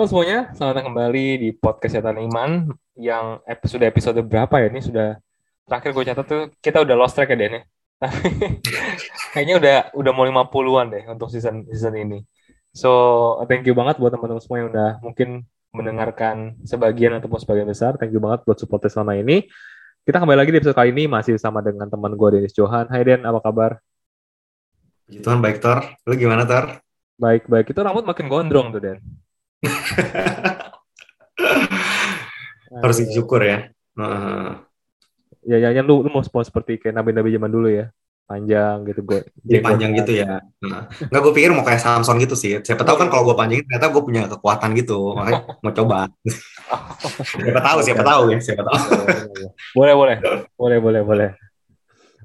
[0.00, 4.72] Halo semuanya, selamat datang kembali di podcast Setan Iman yang episode episode berapa ya?
[4.72, 5.20] Ini sudah
[5.68, 7.62] terakhir gue catat tuh kita udah lost track ya Den ya.
[8.00, 8.32] Tapi
[9.36, 12.24] kayaknya udah udah mau 50-an deh untuk season season ini.
[12.72, 12.88] So,
[13.44, 18.00] thank you banget buat teman-teman semua yang udah mungkin mendengarkan sebagian ataupun sebagian besar.
[18.00, 19.52] Thank you banget buat support selama ini.
[20.08, 22.88] Kita kembali lagi di episode kali ini masih sama dengan teman gue Denis Johan.
[22.88, 23.76] Hai Den, apa kabar?
[25.04, 25.84] Puji Tuhan baik Tor.
[26.08, 26.80] Lu gimana Tor?
[27.20, 27.76] Baik, baik.
[27.76, 29.04] Itu rambut makin gondrong tuh Den.
[32.82, 33.68] Harus disyukur ya.
[33.98, 34.56] Uh.
[35.44, 37.88] Ya, ya, ya lu, lu mau, mau seperti kayak nabi-nabi zaman dulu ya,
[38.28, 39.24] panjang gitu gue.
[39.42, 40.44] Jadi panjang gitu ya.
[40.62, 40.86] Nah.
[41.08, 42.60] Nggak gue pikir mau kayak Samson gitu sih.
[42.60, 45.16] Siapa tahu kan kalau gue panjangin ternyata gue punya kekuatan gitu.
[45.16, 46.12] Makanya mau coba.
[47.40, 48.78] siapa tahu, siapa tahu ya, siapa tahu.
[49.74, 50.16] boleh, boleh,
[50.54, 51.30] boleh, boleh, boleh.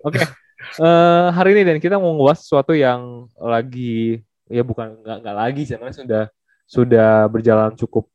[0.06, 0.30] Oke, okay.
[0.78, 5.38] uh, eh, hari ini dan kita mau nguas sesuatu yang lagi ya bukan nggak nggak
[5.42, 6.30] lagi sih, sudah
[6.66, 8.10] sudah berjalan cukup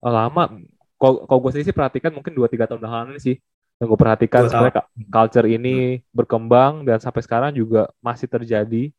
[0.00, 0.52] lama.
[1.00, 3.36] Kalau gue sendiri sih perhatikan mungkin 2-3 tahun belakangan sih
[3.82, 6.02] yang gue perhatikan sebenarnya culture ini hmm.
[6.14, 8.94] berkembang dan sampai sekarang juga masih terjadi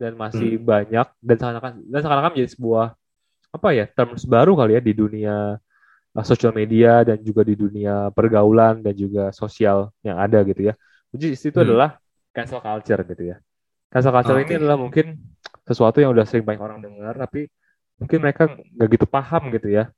[0.00, 0.64] dan masih hmm.
[0.64, 2.86] banyak dan seakan-akan dan seakan-akan menjadi sebuah
[3.52, 5.36] apa ya terms baru kali ya di dunia
[6.16, 10.74] uh, sosial media dan juga di dunia pergaulan dan juga sosial yang ada gitu ya.
[11.12, 11.66] Jadi itu hmm.
[11.68, 12.00] adalah
[12.32, 13.36] cancel culture gitu ya.
[13.92, 14.44] Cancel culture okay.
[14.48, 15.06] ini adalah mungkin
[15.64, 17.52] sesuatu yang udah sering banyak orang dengar tapi
[17.96, 19.90] mungkin mereka nggak gitu paham gitu ya.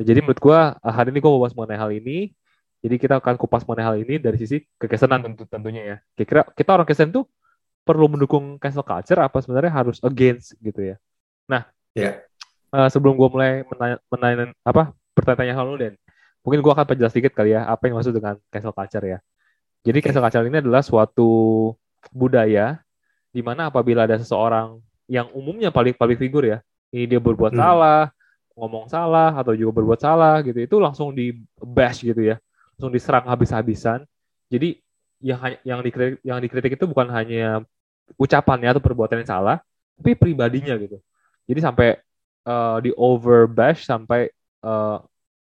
[0.00, 2.32] Jadi menurut gue ah, hari ini gue mau bahas mengenai hal ini.
[2.80, 5.96] Jadi kita akan kupas mengenai hal ini dari sisi kekesenan tentu tentunya ya.
[6.16, 7.28] Kira-kira kita orang kesen tuh
[7.84, 10.96] perlu mendukung cancel culture apa sebenarnya harus against gitu ya.
[11.44, 12.24] Nah, yeah.
[12.72, 12.86] Ya.
[12.86, 15.94] uh, sebelum gue mulai menanya, menanya apa pertanyaan hal lu Dan,
[16.40, 19.18] mungkin gue akan perjelas sedikit kali ya apa yang maksud dengan cancel culture ya.
[19.84, 21.30] Jadi cancel culture ini adalah suatu
[22.12, 22.80] budaya
[23.28, 24.80] di mana apabila ada seseorang
[25.10, 27.60] yang umumnya paling paling figur ya, ini dia berbuat hmm.
[27.60, 28.02] salah,
[28.58, 32.36] ngomong salah atau juga berbuat salah gitu, itu langsung di bash gitu ya,
[32.76, 34.04] langsung diserang habis-habisan.
[34.50, 34.76] Jadi
[35.22, 37.62] yang yang dikritik yang dikritik itu bukan hanya
[38.18, 39.56] ucapannya atau perbuatan yang salah,
[39.96, 40.98] tapi pribadinya gitu.
[41.46, 41.88] Jadi sampai
[42.46, 44.30] uh, di over bash sampai
[44.66, 44.98] uh,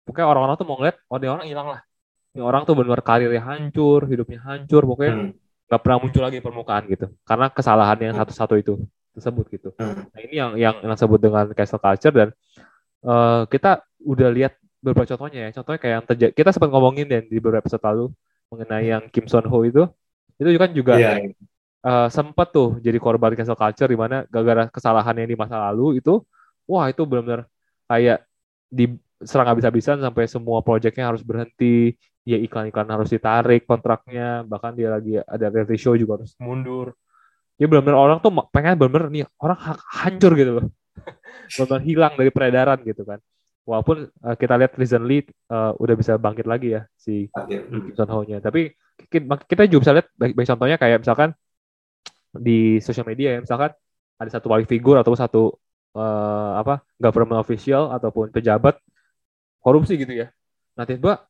[0.06, 1.82] pokoknya orang-orang tuh mau ngeliat, oh dia orang hilang lah.
[2.32, 5.32] Ini orang tuh benar karirnya hancur, hidupnya hancur, pokoknya hmm.
[5.68, 5.84] nggak hmm.
[5.84, 7.12] pernah muncul lagi permukaan gitu.
[7.28, 8.22] Karena kesalahan yang hmm.
[8.24, 8.74] satu-satu itu
[9.16, 9.70] tersebut gitu.
[9.76, 10.08] Hmm.
[10.08, 12.30] Nah ini yang yang yang disebut dengan cancel culture dan
[13.04, 15.50] uh, kita udah lihat beberapa contohnya ya.
[15.56, 18.06] Contohnya kayak yang terjadi kita sempat ngomongin dan di beberapa episode lalu
[18.52, 19.88] mengenai yang Kim Son Ho itu
[20.42, 21.16] itu kan juga yeah.
[21.22, 21.34] Iya.
[21.86, 26.02] uh, sempat tuh jadi korban cancel culture di mana gara-gara kesalahan yang di masa lalu
[26.02, 26.20] itu
[26.66, 27.46] wah itu benar-benar
[27.86, 28.26] kayak
[28.74, 31.94] diserang habis-habisan sampai semua proyeknya harus berhenti
[32.26, 36.94] ya iklan-iklan harus ditarik kontraknya bahkan dia lagi ada reality show juga harus mundur
[37.62, 39.58] ya benar-benar orang tuh pengen benar-benar nih orang
[40.02, 40.66] hancur gitu loh.
[41.54, 43.22] Benar-benar hilang dari peredaran gitu kan.
[43.70, 48.26] Walaupun uh, kita lihat recently uh, udah bisa bangkit lagi ya si Kim Son Ho
[48.26, 48.74] nya tapi
[49.46, 51.30] kita juga bisa lihat baik, baik contohnya kayak misalkan
[52.34, 53.70] di sosial media ya misalkan
[54.18, 55.54] ada satu wali figur atau satu
[55.94, 58.82] uh, apa government official ataupun pejabat
[59.62, 60.34] korupsi gitu ya.
[60.74, 61.30] Nah tiba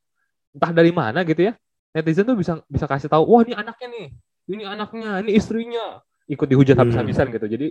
[0.56, 1.54] entah dari mana gitu ya
[1.92, 4.08] netizen tuh bisa bisa kasih tahu wah ini anaknya nih.
[4.48, 6.00] Ini anaknya ini istrinya
[6.32, 6.84] ikut dihujat hmm.
[6.88, 7.48] habis-habisan gitu.
[7.52, 7.68] Jadi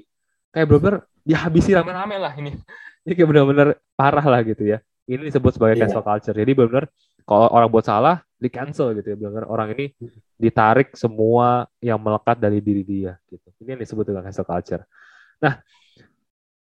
[0.53, 2.53] kayak bener-bener dihabisi rame-rame lah ini.
[3.09, 4.85] Ini kayak bener-bener parah lah gitu ya.
[5.09, 5.89] Ini disebut sebagai yeah.
[5.89, 6.37] cancel culture.
[6.37, 6.93] Jadi bener-bener
[7.25, 9.17] kalau orang buat salah di cancel gitu ya.
[9.17, 9.97] Bener-bener orang ini
[10.37, 13.49] ditarik semua yang melekat dari diri dia gitu.
[13.65, 14.85] Ini yang disebut dengan cancel culture.
[15.41, 15.65] Nah,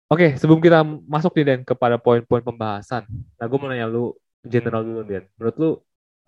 [0.09, 3.05] oke okay, sebelum kita masuk nih Dan kepada poin-poin pembahasan.
[3.37, 5.29] Nah, gue mau nanya lu general dulu Dan.
[5.37, 5.71] Menurut lu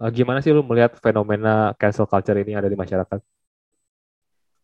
[0.04, 3.18] eh, gimana sih lu melihat fenomena cancel culture ini ada di masyarakat?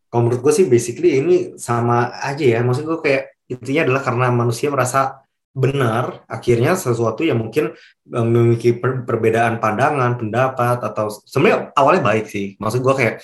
[0.08, 2.60] Kalau menurut gue sih basically ini sama aja ya.
[2.64, 5.24] Maksud gue kayak intinya adalah karena manusia merasa
[5.58, 7.74] benar akhirnya sesuatu yang mungkin
[8.12, 12.56] eh, memiliki per perbedaan pandangan pendapat atau sebenarnya awalnya baik sih.
[12.56, 13.14] Maksud gue kayak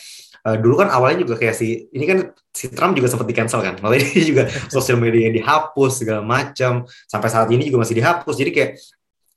[0.45, 2.19] uh, dulu kan awalnya juga kayak si ini kan
[2.53, 3.81] si Trump juga sempat di cancel kan.
[3.81, 4.45] Malah dia juga
[4.75, 8.35] sosial media dihapus segala macam sampai saat ini juga masih dihapus.
[8.37, 8.71] Jadi kayak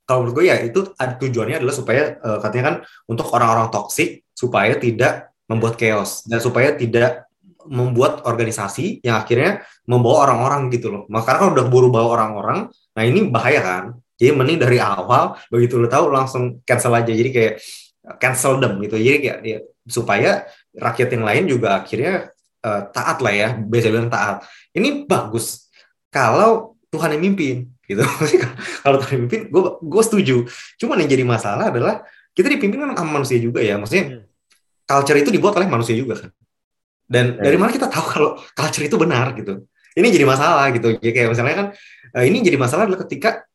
[0.07, 2.75] kalau menurut gue ya itu ada tujuannya adalah supaya uh, katanya kan
[3.11, 6.27] untuk orang-orang toksik supaya tidak membuat chaos.
[6.27, 7.26] Dan supaya tidak
[7.67, 11.03] membuat organisasi yang akhirnya membawa orang-orang gitu loh.
[11.07, 13.83] Maka kan udah buru bawa orang-orang, nah ini bahaya kan.
[14.17, 17.13] Jadi mending dari awal begitu lo tahu langsung cancel aja.
[17.13, 17.53] Jadi kayak
[18.17, 18.97] cancel them gitu.
[18.97, 22.33] Jadi kayak ya, supaya rakyat yang lain juga akhirnya
[22.65, 24.47] uh, taat lah ya, biasa bilang taat.
[24.73, 25.69] Ini bagus
[26.09, 28.01] kalau Tuhan yang mimpin gitu.
[28.83, 30.37] kalau Tuhan yang mimpin, gue gue setuju.
[30.81, 32.01] Cuman yang jadi masalah adalah
[32.33, 33.77] kita dipimpin kan sama manusia juga ya.
[33.77, 34.23] Maksudnya hmm.
[34.87, 36.31] culture itu dibuat oleh manusia juga kan.
[37.07, 39.63] Dan dari mana kita tahu kalau culture itu benar gitu?
[39.97, 40.99] Ini jadi masalah gitu.
[40.99, 41.67] Jadi kayak misalnya kan
[42.19, 43.47] eh, ini jadi masalah adalah ketika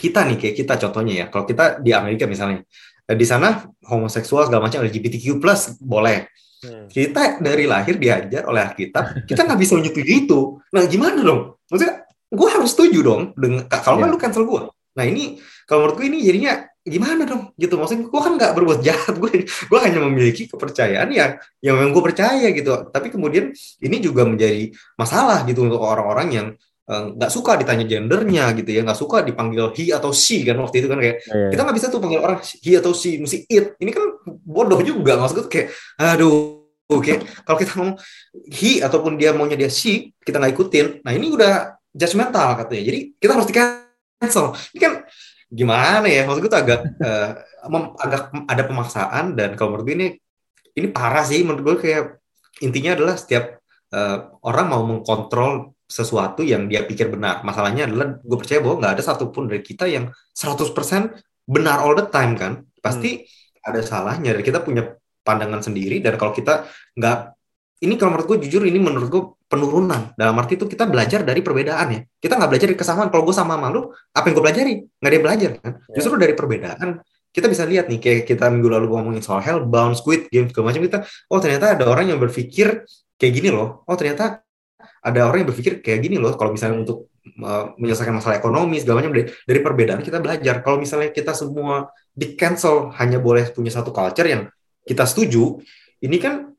[0.00, 2.62] kita nih kayak kita contohnya ya kalau kita di Amerika misalnya
[3.04, 6.30] eh, di sana homoseksual segala macam LGBTQ plus boleh
[6.64, 6.86] hmm.
[6.88, 12.06] kita dari lahir diajar oleh Alkitab kita nggak bisa menyetujui itu nah gimana dong maksudnya
[12.30, 14.08] gue harus setuju dong dengan kalau yeah.
[14.08, 14.62] lu cancel gue
[14.94, 17.52] nah ini kalau menurut gue ini jadinya gimana dong?
[17.56, 21.92] Gitu maksudnya gue kan nggak berbuat jahat gue gue hanya memiliki kepercayaan yang yang memang
[21.92, 22.88] gue percaya gitu.
[22.88, 23.52] Tapi kemudian
[23.84, 26.46] ini juga menjadi masalah gitu untuk orang-orang yang
[26.88, 30.56] eh, nggak uh, suka ditanya gendernya gitu ya nggak suka dipanggil he atau she kan
[30.58, 31.50] waktu itu kan kayak yeah.
[31.52, 33.76] kita nggak bisa tuh panggil orang he atau she mesti it.
[33.76, 35.68] Ini kan bodoh juga maksud gue kayak
[36.00, 37.12] aduh oke
[37.46, 37.96] kalau kita ngomong
[38.50, 40.86] he ataupun dia maunya dia she kita nggak ikutin.
[41.04, 44.54] Nah ini udah judgmental katanya jadi kita harus di cancel.
[44.74, 44.92] Ini kan
[45.50, 46.24] gimana ya?
[46.24, 47.30] Maksud gue tuh agak uh,
[48.00, 50.08] agak ada pemaksaan dan kalau menurut gue ini
[50.78, 51.42] ini parah sih.
[51.42, 52.02] Menurut gue kayak
[52.62, 53.58] intinya adalah setiap
[53.92, 57.42] uh, orang mau mengkontrol sesuatu yang dia pikir benar.
[57.42, 60.70] Masalahnya adalah gue percaya bahwa nggak ada satupun dari kita yang 100%
[61.50, 62.62] benar all the time kan.
[62.78, 63.66] Pasti hmm.
[63.66, 64.94] ada salahnya dan kita punya
[65.26, 66.64] pandangan sendiri dan kalau kita
[66.96, 67.18] nggak
[67.80, 70.12] ini kalau menurut gue jujur ini menurut gue penurunan.
[70.12, 72.00] Dalam arti itu kita belajar dari perbedaan ya.
[72.20, 73.08] Kita nggak belajar dari kesamaan.
[73.08, 74.74] Kalau gue sama malu apa yang gue pelajari?
[75.00, 75.72] Nggak ada yang belajar kan?
[75.72, 75.94] Yeah.
[75.96, 76.88] justru dari perbedaan
[77.30, 80.82] kita bisa lihat nih kayak kita minggu lalu ngomongin soal Hellbound, Squid Game segala macam
[80.82, 80.98] kita
[81.30, 82.84] oh ternyata ada orang yang berpikir
[83.16, 83.86] kayak gini loh.
[83.86, 84.42] Oh ternyata
[85.00, 87.08] ada orang yang berpikir kayak gini loh kalau misalnya untuk
[87.40, 90.60] uh, menyelesaikan masalah ekonomi segala macam dari, dari perbedaan kita belajar.
[90.60, 94.50] Kalau misalnya kita semua di cancel hanya boleh punya satu culture yang
[94.82, 95.62] kita setuju
[96.02, 96.49] ini kan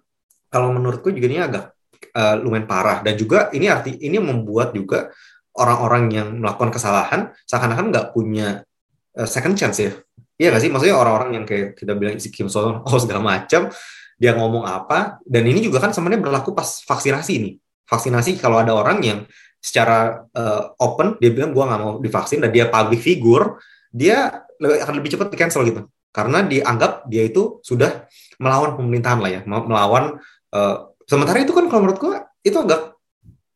[0.52, 1.72] kalau menurutku juga ini agak
[2.12, 3.00] uh, lumayan parah.
[3.00, 5.10] Dan juga ini arti ini membuat juga
[5.56, 8.68] orang-orang yang melakukan kesalahan seakan-akan nggak punya
[9.16, 9.96] uh, second chance ya.
[10.36, 10.70] Iya nggak sih?
[10.70, 13.72] Maksudnya orang-orang yang kayak kita bilang si Kim Son oh segala macam
[14.20, 15.24] dia ngomong apa.
[15.24, 17.52] Dan ini juga kan sebenarnya berlaku pas vaksinasi ini
[17.92, 19.20] vaksinasi kalau ada orang yang
[19.60, 23.60] secara uh, open dia bilang gua nggak mau divaksin dan dia public figure
[23.92, 25.84] dia akan lebih cepat di cancel gitu.
[26.12, 28.08] Karena dianggap dia itu sudah
[28.40, 30.20] melawan pemerintahan lah ya melawan
[30.52, 32.96] Uh, sementara itu kan kalau menurut gua itu agak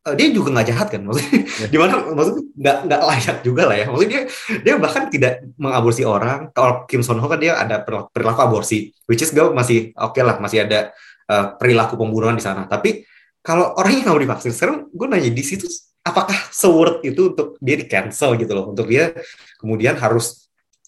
[0.08, 1.00] uh, dia juga nggak jahat kan?
[1.04, 1.66] Maksudnya ya.
[1.68, 1.94] gimana?
[2.16, 3.86] Maksudnya nggak nggak layak juga lah ya.
[3.90, 4.22] Maksudnya dia
[4.64, 6.50] dia bahkan tidak mengaborsi orang.
[6.56, 10.16] Kalau Kim Son Ho kan dia ada perilaku, perilaku aborsi which is gue masih oke
[10.16, 10.96] okay lah masih ada
[11.28, 12.64] uh, perilaku pembunuhan di sana.
[12.64, 13.04] Tapi
[13.44, 15.68] kalau orang yang mau divaksin sekarang gue nanya di situ
[16.06, 18.70] apakah seword itu untuk dia di cancel gitu loh?
[18.70, 19.10] Untuk dia
[19.58, 20.45] kemudian harus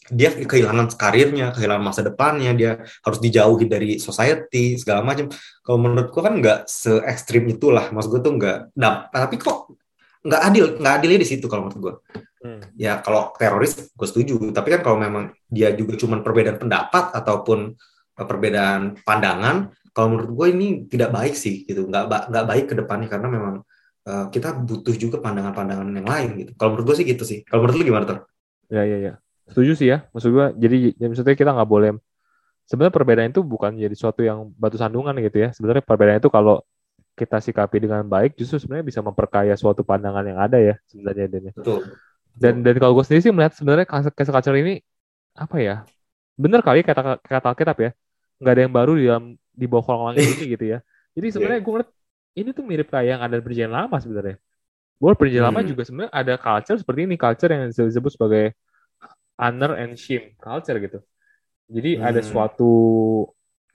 [0.08, 2.70] dia kehilangan karirnya, kehilangan masa depannya, dia
[3.04, 5.28] harus dijauhi dari society segala macam.
[5.60, 8.58] Kalau menurutku kan nggak se ekstrim itulah, maksud gue tuh nggak.
[8.80, 9.72] Nah, tapi kok
[10.24, 11.94] nggak adil, nggak adilnya di situ kalau menurut gue.
[12.38, 12.60] Hmm.
[12.78, 17.74] Ya kalau teroris gue setuju, tapi kan kalau memang dia juga cuma perbedaan pendapat ataupun
[18.18, 22.74] eh, perbedaan pandangan, kalau menurut gue ini tidak baik sih gitu, nggak nggak baik ke
[22.78, 23.54] depannya karena memang
[24.06, 26.52] uh, kita butuh juga pandangan-pandangan yang lain gitu.
[26.54, 27.42] Kalau menurut gue sih gitu sih.
[27.42, 28.20] Kalau menurut lu gimana tuh?
[28.70, 29.14] Ya ya ya
[29.48, 31.90] setuju sih ya maksud gue jadi ya maksudnya kita nggak boleh
[32.68, 36.60] sebenarnya perbedaan itu bukan jadi suatu yang batu sandungan gitu ya sebenarnya perbedaan itu kalau
[37.18, 41.42] kita sikapi dengan baik justru sebenarnya bisa memperkaya suatu pandangan yang ada ya sebenarnya dan
[41.50, 41.52] ya.
[41.56, 41.80] Betul.
[42.38, 44.78] dan dan kalau gue sendiri sih melihat sebenarnya cancel culture ini
[45.34, 45.76] apa ya
[46.38, 47.90] bener kali kata kata Alkitab ya
[48.38, 50.78] nggak ada yang baru di dalam di bawah kolong langit ini gitu ya
[51.18, 51.90] jadi sebenarnya gue ngeliat
[52.38, 54.36] ini tuh mirip kayak yang ada perjanjian lama sebenarnya
[54.98, 55.50] Bahwa perjanjian hmm.
[55.50, 58.54] lama juga sebenarnya ada culture seperti ini culture yang disebut sebagai
[59.38, 60.98] honor and shame culture gitu.
[61.70, 62.04] Jadi hmm.
[62.04, 62.72] ada suatu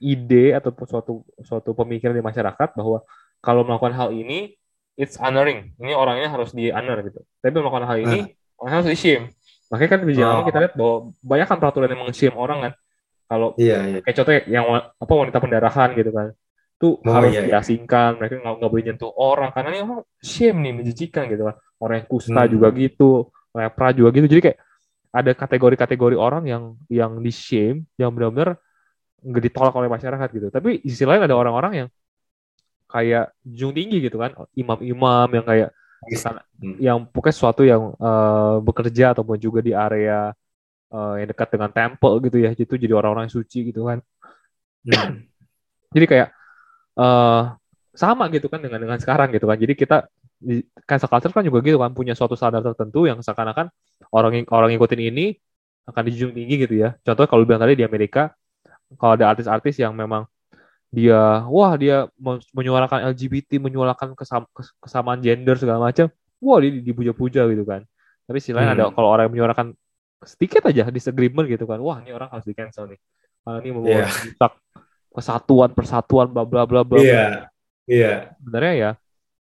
[0.02, 3.00] ide ataupun suatu suatu pemikiran di masyarakat bahwa
[3.40, 4.52] kalau melakukan hal ini
[4.94, 5.72] it's honoring.
[5.80, 7.24] Ini orangnya harus di honor gitu.
[7.40, 8.60] Tapi melakukan hal ini hmm.
[8.60, 9.24] orangnya harus di shame.
[9.72, 10.44] Makanya kan di oh.
[10.44, 10.94] kita lihat bahwa
[11.24, 12.72] banyak kan peraturan yang meng-shame orang kan.
[13.24, 13.98] Kalau iya, iya.
[14.04, 14.64] kayak contoh yang
[15.00, 16.28] apa wanita pendarahan gitu kan.
[16.76, 17.56] Itu oh, harus iya, iya.
[17.56, 21.56] diasingkan, mereka nggak nggak boleh nyentuh orang karena ini orang shame nih menjijikan gitu kan.
[21.80, 22.50] Orang yang kusta hmm.
[22.52, 23.10] juga gitu,
[23.56, 24.26] lepra juga gitu.
[24.28, 24.58] Jadi kayak
[25.14, 28.58] ada kategori-kategori orang yang yang di shame yang benar-benar
[29.22, 31.88] nggak ditolak oleh masyarakat gitu tapi di sisi lain ada orang-orang yang
[32.90, 35.70] kayak jung tinggi gitu kan imam-imam yang kayak
[36.58, 36.76] hmm.
[36.82, 40.34] yang pokoknya sesuatu yang uh, bekerja ataupun juga di area
[40.90, 44.02] uh, yang dekat dengan temple gitu ya itu jadi orang-orang yang suci gitu kan
[44.84, 45.24] hmm.
[45.94, 46.28] jadi kayak
[46.98, 47.54] uh,
[47.94, 50.10] sama gitu kan dengan dengan sekarang gitu kan jadi kita
[50.44, 53.72] di cancel culture kan juga gitu kan punya suatu standar tertentu yang seakan-akan
[54.12, 55.34] orang orang ngikutin ini
[55.88, 56.96] akan dijunjung tinggi gitu ya.
[57.00, 58.32] Contoh kalau bilang tadi di Amerika
[59.00, 60.28] kalau ada artis-artis yang memang
[60.94, 62.06] dia wah dia
[62.54, 64.46] menyuarakan LGBT, menyuarakan kesam,
[64.78, 66.06] kesamaan gender segala macam,
[66.38, 67.82] wah dia dipuja-puja gitu kan.
[68.24, 68.76] Tapi sisi lain hmm.
[68.78, 69.66] ada kalau orang yang menyuarakan
[70.24, 73.00] sedikit aja disagreement gitu kan, wah ini orang harus di cancel nih.
[73.44, 74.52] Karena ini membawa yeah.
[75.12, 77.02] kesatuan, persatuan, bla bla bla bla.
[77.02, 77.50] Iya.
[77.84, 78.32] Iya.
[78.40, 78.90] Sebenarnya ya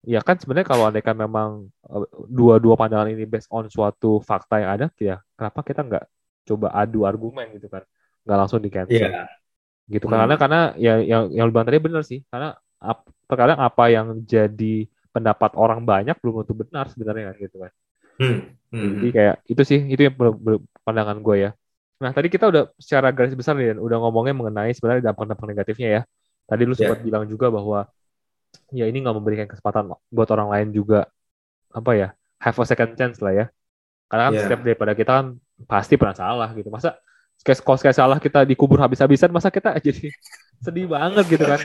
[0.06, 1.50] ya kan sebenarnya kalau andaikan memang
[1.90, 6.04] eh, dua-dua pandangan ini based on suatu fakta yang ada ya kenapa kita nggak
[6.46, 7.82] coba adu argumen gitu kan
[8.26, 9.26] nggak langsung di cancel Iya.
[9.90, 10.14] gitu Hmm.
[10.18, 14.86] karena karena ya yang yang bilang tadi benar sih karena ap- terkadang apa yang jadi
[15.10, 17.72] pendapat orang banyak belum tentu benar sebenarnya kan gitu kan
[18.16, 18.38] Hmm.
[18.72, 18.92] Hmm.
[19.04, 20.16] jadi kayak itu sih itu yang
[20.88, 21.52] pandangan gue ya
[21.96, 26.02] nah tadi kita udah secara garis besar nih udah ngomongnya mengenai sebenarnya dampak-dampak negatifnya ya
[26.46, 26.92] tadi lu Ya.
[26.92, 27.88] sempat bilang juga bahwa
[28.72, 31.08] ya ini nggak memberikan kesempatan buat orang lain juga
[31.72, 32.08] apa ya
[32.40, 33.46] have a second chance lah ya
[34.08, 34.42] karena kan Ya.
[34.46, 35.28] setiap daripada kita kan
[35.68, 36.96] pasti pernah salah gitu masa
[37.62, 40.08] kalau sekali salah kita dikubur habis-habisan masa kita jadi
[40.64, 41.60] sedih banget gitu kan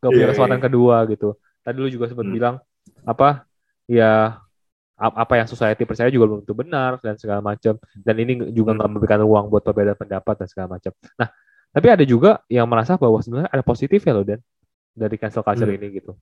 [0.00, 0.66] nggak punya Iya, kesempatan iya.
[0.66, 1.28] kedua gitu
[1.64, 2.34] tadi lu juga sempat Hmm.
[2.34, 2.54] bilang
[3.04, 3.44] apa
[3.86, 4.38] ya
[4.98, 8.74] ap- apa yang society percaya juga belum tentu benar dan segala macam dan ini juga
[8.74, 8.78] Hmm.
[8.82, 11.28] nggak memberikan ruang buat perbedaan pendapat dan segala macam nah
[11.68, 14.40] tapi ada juga yang merasa bahwa sebenarnya ada positifnya loh dan
[14.98, 15.78] dari cancel culture Hmm.
[15.78, 16.12] ini gitu.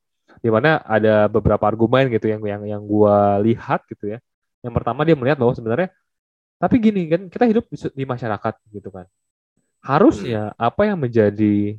[0.45, 4.19] Di mana ada beberapa argumen gitu yang yang yang gua lihat gitu ya.
[4.61, 5.89] Yang pertama dia melihat bahwa sebenarnya
[6.61, 9.07] tapi gini kan kita hidup di, di masyarakat gitu kan.
[9.85, 11.79] Harusnya apa yang menjadi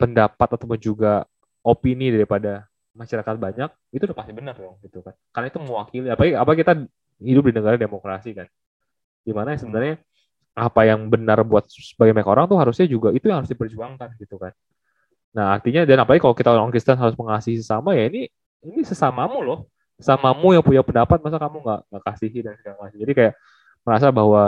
[0.00, 1.28] pendapat ataupun juga
[1.62, 5.14] opini daripada masyarakat banyak itu udah pasti benar dong gitu kan.
[5.32, 6.72] Karena itu mewakili apa apa kita
[7.20, 8.48] hidup di negara demokrasi kan.
[9.24, 10.00] Di mana sebenarnya
[10.56, 14.36] apa yang benar buat sebagai banyak orang tuh harusnya juga itu yang harus diperjuangkan gitu
[14.36, 14.52] kan
[15.30, 18.26] nah artinya dan apalagi kalau kita orang Kristen harus mengasihi sesama ya ini
[18.66, 19.58] ini sesamamu loh
[20.00, 23.34] sesamamu yang punya pendapat masa kamu nggak nggak kasihi dan segala macam jadi kayak
[23.86, 24.42] merasa bahwa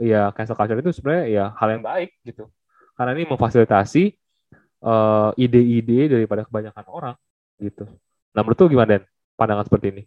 [0.00, 2.50] ya cancel culture itu sebenarnya ya hal yang baik gitu
[2.94, 4.02] karena ini memfasilitasi
[4.84, 7.16] eh, ide-ide daripada kebanyakan orang
[7.58, 7.86] gitu.
[8.34, 9.04] Nah menurut lu gimana Den?
[9.34, 10.02] Pandangan seperti ini?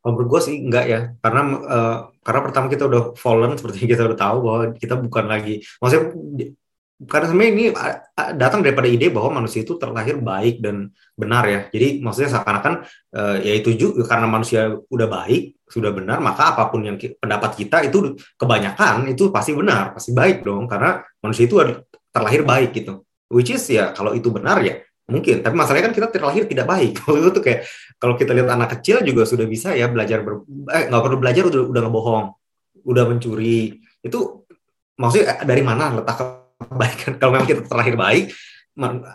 [0.00, 4.06] Kalau menurut gue sih enggak ya, karena eh, karena pertama kita udah fallen seperti kita
[4.06, 6.04] udah tahu bahwa kita bukan lagi, maksudnya
[6.96, 7.64] karena sebenarnya ini
[8.40, 11.60] datang daripada ide bahwa manusia itu terlahir baik dan benar ya.
[11.68, 16.72] Jadi maksudnya seakan-akan eh, ya itu juga karena manusia udah baik, sudah benar, maka apa
[16.72, 21.60] pun yang pendapat kita itu kebanyakan itu pasti benar, pasti baik dong, karena manusia itu
[22.08, 23.04] terlahir baik gitu.
[23.28, 26.96] Which is ya kalau itu benar ya mungkin, tapi masalahnya kan kita terlahir tidak baik.
[27.04, 27.62] Kalau itu tuh kayak
[27.94, 30.42] kalau kita lihat anak kecil juga sudah bisa ya belajar ber,
[30.74, 32.26] eh, nggak perlu belajar udah udah ngebohong,
[32.82, 33.78] udah mencuri.
[34.02, 34.42] Itu
[34.98, 37.12] maksudnya dari mana letak kebaikan?
[37.18, 38.24] Kalau memang kita terlahir baik,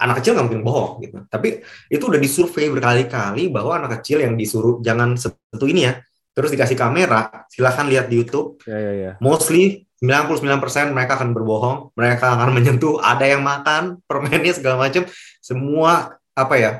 [0.01, 1.17] anak kecil nggak mungkin bohong gitu.
[1.29, 6.01] Tapi itu udah disurvei berkali-kali bahwa anak kecil yang disuruh jangan sentuh ini ya,
[6.33, 8.57] terus dikasih kamera, silahkan lihat di YouTube.
[8.65, 9.11] Ya ya ya.
[9.21, 15.05] Mostly 99% mereka akan berbohong, mereka akan menyentuh, ada yang makan permennya segala macam,
[15.37, 16.71] semua apa ya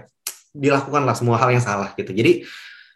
[0.58, 2.12] dilakukanlah semua hal yang salah gitu.
[2.12, 2.44] Jadi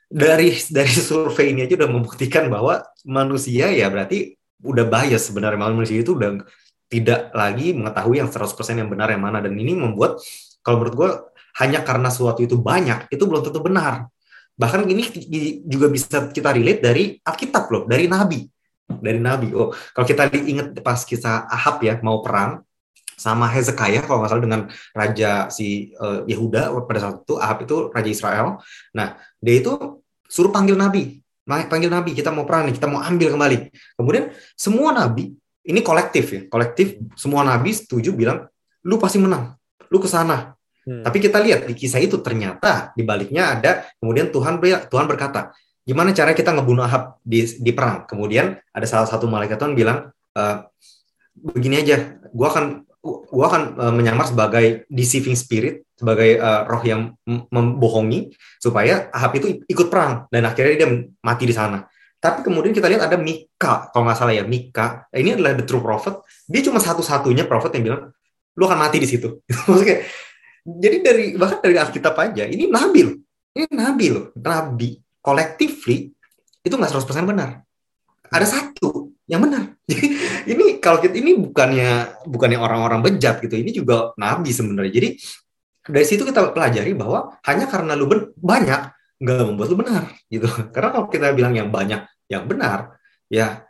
[0.10, 4.34] dari dari survei ini aja udah membuktikan bahwa manusia ya berarti
[4.66, 6.42] udah bias sebenarnya manusia itu udah
[6.86, 10.22] tidak lagi mengetahui yang 100% yang benar yang mana dan ini membuat
[10.62, 11.10] kalau menurut gue
[11.62, 14.10] hanya karena suatu itu banyak itu belum tentu benar.
[14.56, 15.04] Bahkan ini
[15.68, 18.48] juga bisa kita relate dari Alkitab loh, dari nabi
[18.90, 19.52] dari Nabi.
[19.54, 22.62] Oh, kalau kita ingat pas kisah Ahab ya mau perang
[23.16, 24.62] sama Hezekiah kalau nggak salah dengan
[24.92, 28.48] raja si uh, Yehuda pada saat itu Ahab itu raja Israel.
[28.92, 33.34] Nah dia itu suruh panggil Nabi, panggil Nabi kita mau perang nih, kita mau ambil
[33.34, 33.58] kembali.
[33.98, 35.34] Kemudian semua Nabi
[35.66, 38.46] ini kolektif ya, kolektif semua Nabi setuju bilang
[38.86, 39.58] lu pasti menang,
[39.90, 40.54] lu ke sana.
[40.86, 41.02] Hmm.
[41.02, 45.50] Tapi kita lihat di kisah itu ternyata di baliknya ada kemudian Tuhan Tuhan berkata
[45.86, 48.06] gimana cara kita ngebunuh Ahab di, di perang.
[48.10, 50.44] Kemudian ada salah satu malaikat Tuhan bilang, e,
[51.38, 52.66] begini aja, gua akan
[53.06, 57.14] gua akan uh, menyamar sebagai deceiving spirit, sebagai uh, roh yang
[57.54, 60.90] membohongi supaya Ahab itu ikut perang dan akhirnya dia
[61.22, 61.86] mati di sana.
[62.26, 65.78] Tapi kemudian kita lihat ada Mika, kalau nggak salah ya Mika, ini adalah the true
[65.78, 66.26] prophet.
[66.50, 68.02] Dia cuma satu-satunya prophet yang bilang,
[68.58, 69.46] lu akan mati di situ.
[70.82, 73.16] Jadi dari bahkan dari Alkitab aja, ini nabi loh,
[73.54, 76.10] ini nabi loh, nabi collectively
[76.66, 77.62] itu nggak 100% benar.
[78.34, 79.78] Ada satu yang benar.
[79.86, 80.06] Jadi
[80.50, 84.90] ini kalau kita ini bukannya bukannya orang-orang bejat gitu, ini juga nabi sebenarnya.
[84.90, 85.10] Jadi
[85.86, 90.48] dari situ kita pelajari bahwa hanya karena lu banyak nggak membuat lu benar gitu.
[90.74, 92.98] Karena kalau kita bilang yang banyak yang benar,
[93.30, 93.65] ya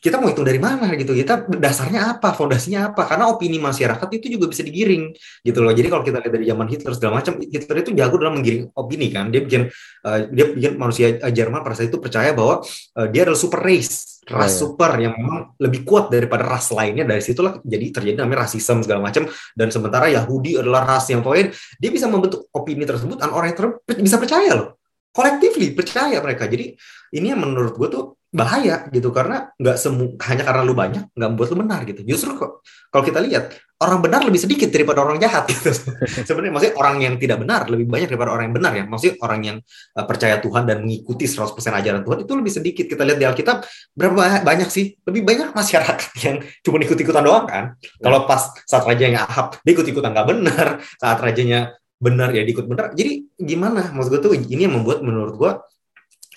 [0.00, 1.12] kita mau hitung dari mana gitu?
[1.12, 2.32] Kita dasarnya apa?
[2.32, 3.04] Fondasinya apa?
[3.04, 5.12] Karena opini masyarakat itu juga bisa digiring
[5.44, 5.68] gitu loh.
[5.76, 9.12] Jadi kalau kita lihat dari zaman Hitler segala macam Hitler itu jago dalam menggiring opini
[9.12, 9.28] kan.
[9.28, 9.68] Dia bikin
[10.08, 12.64] uh, dia bikin manusia uh, Jerman pada saat itu percaya bahwa
[12.96, 14.56] uh, dia adalah super race ras oh, iya.
[14.56, 17.04] super yang memang lebih kuat daripada ras lainnya.
[17.04, 19.28] Dari situlah jadi terjadi namanya rasisme segala macam.
[19.52, 23.76] Dan sementara Yahudi adalah ras yang poin dia bisa membentuk opini tersebut dan orang yang
[24.00, 24.80] bisa percaya loh.
[25.12, 26.48] Collectively percaya mereka.
[26.48, 26.72] Jadi
[27.14, 31.28] ini yang menurut gue tuh bahaya gitu karena nggak semu hanya karena lu banyak nggak
[31.30, 35.20] membuat lu benar gitu justru kok kalau kita lihat orang benar lebih sedikit daripada orang
[35.20, 35.74] jahat gitu.
[36.28, 38.84] Sebenarnya maksudnya orang yang tidak benar lebih banyak daripada orang yang benar ya.
[38.88, 39.56] Maksudnya orang yang
[39.98, 42.84] uh, percaya Tuhan dan mengikuti 100% ajaran Tuhan itu lebih sedikit.
[42.88, 43.56] Kita lihat di Alkitab
[43.92, 44.96] berapa banyak sih?
[45.04, 47.64] Lebih banyak masyarakat yang cuma ikut-ikutan doang kan.
[47.82, 48.02] Ya.
[48.08, 52.94] Kalau pas saat rajanya Ahab dia ikut-ikutan nggak benar, saat rajanya benar ya diikut benar.
[52.96, 53.92] Jadi gimana?
[53.92, 55.52] Maksud gue tuh ini yang membuat menurut gue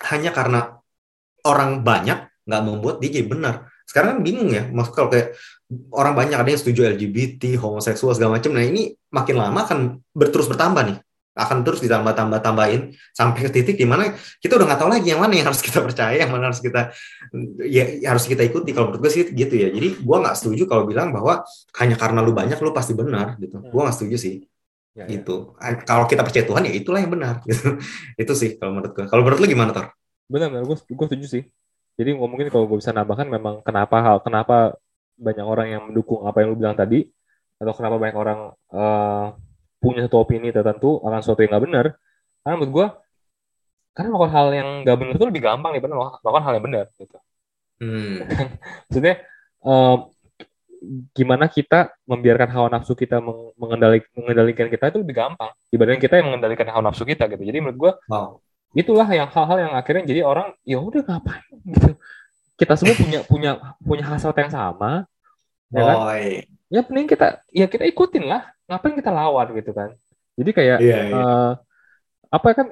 [0.09, 0.77] hanya karena
[1.47, 3.55] orang banyak nggak membuat dia jadi benar.
[3.87, 5.35] Sekarang kan bingung ya, maksud kalau kayak
[5.95, 8.55] orang banyak ada yang setuju LGBT, homoseksual segala macam.
[8.55, 10.97] Nah ini makin lama akan berterus bertambah nih,
[11.37, 15.21] akan terus ditambah-tambah tambahin sampai ke titik di mana kita udah nggak tahu lagi yang
[15.21, 16.91] mana yang harus kita percaya, yang mana harus kita
[17.61, 18.73] ya harus kita ikuti.
[18.73, 19.69] Kalau menurut gue sih gitu ya.
[19.69, 21.45] Jadi gue nggak setuju kalau bilang bahwa
[21.77, 23.61] hanya karena lu banyak lu pasti benar gitu.
[23.61, 23.69] Hmm.
[23.69, 24.35] Gue nggak setuju sih.
[24.97, 25.21] Ya, ya.
[25.21, 25.53] gitu.
[25.61, 25.77] Ya.
[25.85, 27.45] Kalau kita percaya Tuhan ya itulah yang benar.
[27.45, 27.77] Gitu.
[28.25, 29.05] itu sih kalau menurut gue.
[29.05, 29.93] Kalau menurut lu gimana Tor?
[30.27, 30.63] Benar, benar.
[30.67, 31.43] Gue gue setuju sih.
[31.97, 34.77] Jadi mungkin kalau gue bisa nambahkan memang kenapa hal kenapa
[35.17, 37.09] banyak orang yang mendukung apa yang lu bilang tadi
[37.57, 39.33] atau kenapa banyak orang uh,
[39.81, 41.85] punya satu opini tertentu akan sesuatu yang nggak benar
[42.45, 42.87] karena menurut gue
[43.97, 47.17] karena melakukan hal yang nggak benar itu lebih gampang benar melakukan hal yang benar gitu.
[47.81, 48.15] Hmm.
[48.85, 49.15] maksudnya
[49.65, 49.97] uh,
[51.17, 53.17] gimana kita membiarkan hawa nafsu kita
[53.57, 57.41] mengendalikan, mengendalikan kita itu lebih gampang dibanding kita yang mengendalikan hawa nafsu kita gitu.
[57.41, 58.37] Jadi menurut gue wow
[58.75, 61.45] itulah yang hal-hal yang akhirnya jadi orang ya udah ngapain?
[61.63, 61.95] Gitu.
[62.57, 65.05] Kita semua punya punya punya hasrat yang sama
[65.69, 65.97] ya kan?
[66.67, 68.49] Ya mending kita ya kita ikutin lah.
[68.67, 69.95] Ngapain kita lawan gitu kan?
[70.35, 71.15] Jadi kayak yeah, yeah.
[71.15, 71.51] Uh,
[72.33, 72.67] apa kan?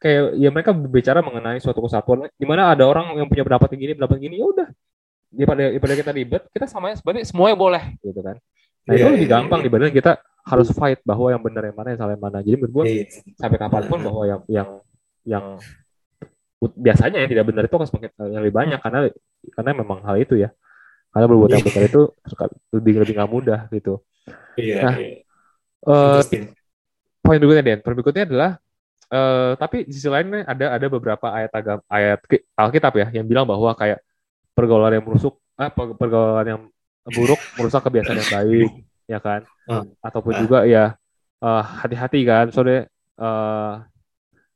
[0.00, 3.92] Kayak ya mereka berbicara mengenai suatu kesatuan di mana ada orang yang punya pendapat gini
[3.96, 4.68] pendapat gini ya udah.
[5.30, 8.36] Daripada daripada kita ribet kita samanya sebenarnya semuanya boleh gitu kan?
[8.88, 9.66] Nah yeah, itu lebih yeah, gampang yeah.
[9.70, 12.38] dibanding kita harus fight bahwa yang benar yang mana yang salah yang mana.
[12.40, 13.36] Jadi menurut gue yeah, yeah.
[13.38, 14.68] sampai kapan pun bahwa yang yang
[15.24, 15.60] yang
[16.60, 19.00] biasanya yang tidak benar itu akan semakin yang lebih banyak karena
[19.56, 20.52] karena memang hal itu ya
[21.10, 22.02] karena berbuat yang benar itu
[22.76, 23.98] lebih lebih nggak mudah gitu.
[24.54, 24.80] Iya.
[24.84, 25.24] Nah, iya.
[25.80, 26.20] Uh,
[27.24, 28.50] poin berikutnya Den, poin berikutnya adalah
[29.08, 32.20] uh, tapi di sisi lain ada ada beberapa ayat agam ayat
[32.54, 34.04] Alkitab ya yang bilang bahwa kayak
[34.52, 36.60] pergaulan yang merusuk, ah, pergaulan yang
[37.08, 38.70] buruk merusak kebiasaan yang baik,
[39.08, 39.40] ya kan?
[39.64, 40.40] Uh, Ataupun uh.
[40.44, 40.94] juga ya
[41.40, 42.84] hati-hati uh, kan, soalnya
[43.16, 43.80] uh,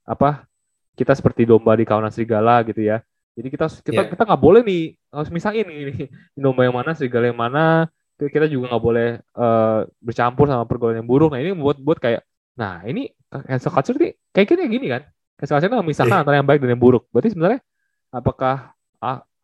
[0.04, 0.44] apa
[0.94, 3.02] kita seperti domba di kawanan serigala gitu ya.
[3.35, 4.11] Jadi kita kita yeah.
[4.11, 6.07] kita nggak boleh nih harus misahin ini
[6.44, 7.90] domba yang mana serigala yang mana.
[8.14, 11.35] Kita juga nggak boleh uh, bercampur sama pergaulan yang buruk.
[11.35, 12.22] Nah ini buat buat kayak
[12.54, 13.11] nah ini
[13.50, 15.02] cancel culture nih kayak gini gini kan.
[15.35, 16.22] Cancel culture memisahkan yeah.
[16.22, 17.11] antara yang baik dan yang buruk.
[17.11, 17.61] Berarti sebenarnya
[18.14, 18.74] apakah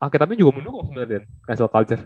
[0.00, 2.02] Alkitabnya juga mendukung sebenarnya cancel culture?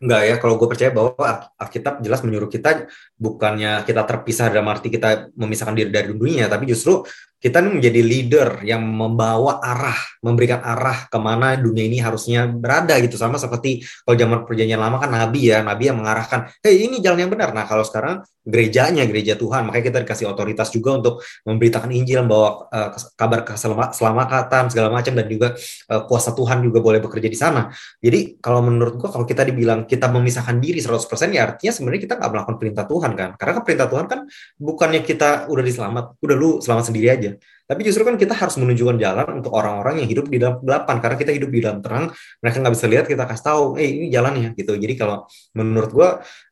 [0.00, 1.12] Enggak ya, kalau gue percaya bahwa
[1.60, 2.88] Alkitab jelas menyuruh kita
[3.20, 7.04] bukannya kita terpisah dalam arti kita memisahkan diri dari dunia, tapi justru
[7.40, 13.16] kita menjadi leader yang membawa arah, memberikan arah ke mana dunia ini harusnya berada gitu.
[13.16, 17.24] Sama seperti kalau zaman perjanjian lama kan Nabi ya, Nabi yang mengarahkan, hei ini jalan
[17.24, 17.56] yang benar.
[17.56, 21.14] Nah kalau sekarang gerejanya, gereja Tuhan, makanya kita dikasih otoritas juga untuk
[21.48, 25.56] memberitakan Injil, membawa uh, kabar keselamatan segala macam dan juga
[25.88, 27.72] uh, kuasa Tuhan juga boleh bekerja di sana.
[28.04, 32.14] Jadi kalau menurut gua kalau kita dibilang kita memisahkan diri 100% ya artinya sebenarnya kita
[32.20, 33.30] nggak melakukan perintah Tuhan kan.
[33.40, 34.20] Karena kan perintah Tuhan kan
[34.60, 37.29] bukannya kita udah diselamat, udah lu selamat sendiri aja
[37.70, 41.16] tapi justru kan kita harus menunjukkan jalan untuk orang-orang yang hidup di dalam gelapan karena
[41.22, 42.10] kita hidup di dalam terang,
[42.42, 44.74] mereka nggak bisa lihat kita kasih tahu, eh ini jalannya gitu.
[44.74, 46.08] Jadi kalau menurut gua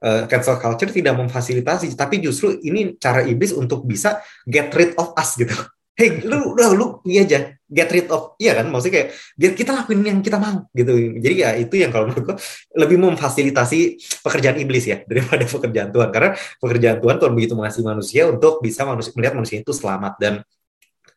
[0.07, 5.11] uh, cancel culture tidak memfasilitasi, tapi justru ini cara iblis untuk bisa get rid of
[5.19, 5.51] us gitu.
[5.99, 9.71] Hey, lu udah lu iya aja get rid of iya kan maksudnya kayak biar kita
[9.75, 12.37] lakuin yang kita mau gitu jadi ya itu yang kalau menurut gua
[12.79, 16.31] lebih memfasilitasi pekerjaan iblis ya daripada pekerjaan Tuhan karena
[16.63, 20.35] pekerjaan Tuhan Tuhan begitu mengasihi manusia untuk bisa manusia melihat manusia itu selamat dan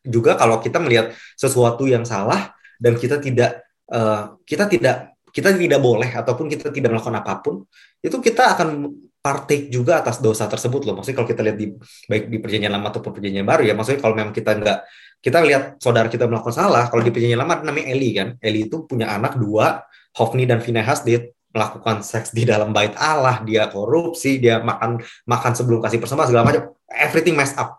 [0.02, 5.80] juga kalau kita melihat sesuatu yang salah dan kita tidak uh, kita tidak kita tidak
[5.80, 7.64] boleh ataupun kita tidak melakukan apa pun
[8.04, 10.98] itu kita akan partake juga atas dosa tersebut loh.
[10.98, 11.66] Maksudnya kalau kita lihat di
[12.10, 14.78] baik di perjanjian lama ataupun perjanjian baru ya maksudnya kalau memang kita nggak
[15.22, 18.28] kita lihat saudara kita melakukan salah kalau di perjanjian lama namanya Eli kan.
[18.42, 19.86] Eli itu punya anak dua
[20.18, 23.40] Hofni dan Finehas dia melakukan seks di dalam bait Allah.
[23.46, 26.62] Dia korupsi dia makan makan sebelum kasih persembahan segala macam.
[26.90, 27.78] Everything messed up.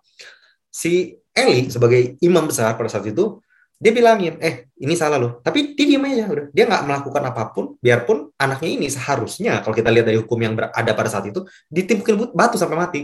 [0.72, 3.42] Si Eli sebagai imam besar pada saat itu
[3.82, 5.32] dia bilangin eh ini salah loh.
[5.44, 6.46] Tapi dia diem aja udah.
[6.56, 10.54] Dia nggak melakukan apa pun biarpun anaknya ini seharusnya kalau kita lihat dari hukum yang
[10.56, 13.02] ada pada saat itu ditimpukin batu sampai mati.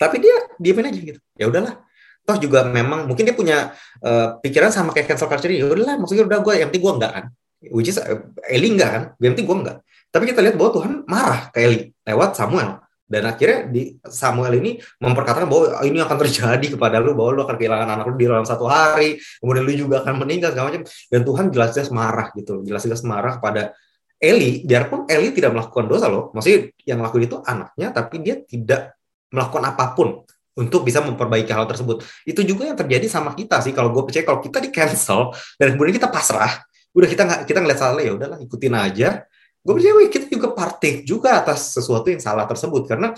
[0.00, 1.20] Tapi dia diemin aja gitu.
[1.36, 1.82] Ya udahlah.
[2.24, 6.24] Toh juga memang mungkin dia punya uh, pikiran sama kayak cancel culture ya udahlah maksudnya
[6.24, 7.24] udah gue yang penting gue enggak kan.
[7.68, 9.02] Which is uh, Eli enggak kan?
[9.20, 9.78] Yang penting gue enggak
[10.10, 14.78] tapi kita lihat bahwa Tuhan marah ke Eli lewat Samuel dan akhirnya di Samuel ini
[15.02, 18.46] memperkatakan bahwa ini akan terjadi kepada lu bahwa lu akan kehilangan anak lu di dalam
[18.46, 23.02] satu hari kemudian lu juga akan meninggal segala macam dan Tuhan jelas-jelas marah gitu jelas-jelas
[23.02, 23.74] marah kepada
[24.20, 29.00] Eli, biarpun Eli tidak melakukan dosa loh, maksudnya yang melakukan itu anaknya, tapi dia tidak
[29.32, 30.28] melakukan apa pun
[30.60, 32.04] untuk bisa memperbaiki hal tersebut.
[32.28, 33.72] Itu juga yang terjadi sama kita sih.
[33.72, 36.60] Kalau gue percaya kalau kita di cancel dan kemudian kita pasrah,
[36.92, 39.24] udah kita nggak kita ngeliat salah ya udahlah ikutin aja.
[39.60, 42.88] Gue percaya kita juga partik juga atas sesuatu yang salah tersebut.
[42.88, 43.12] Karena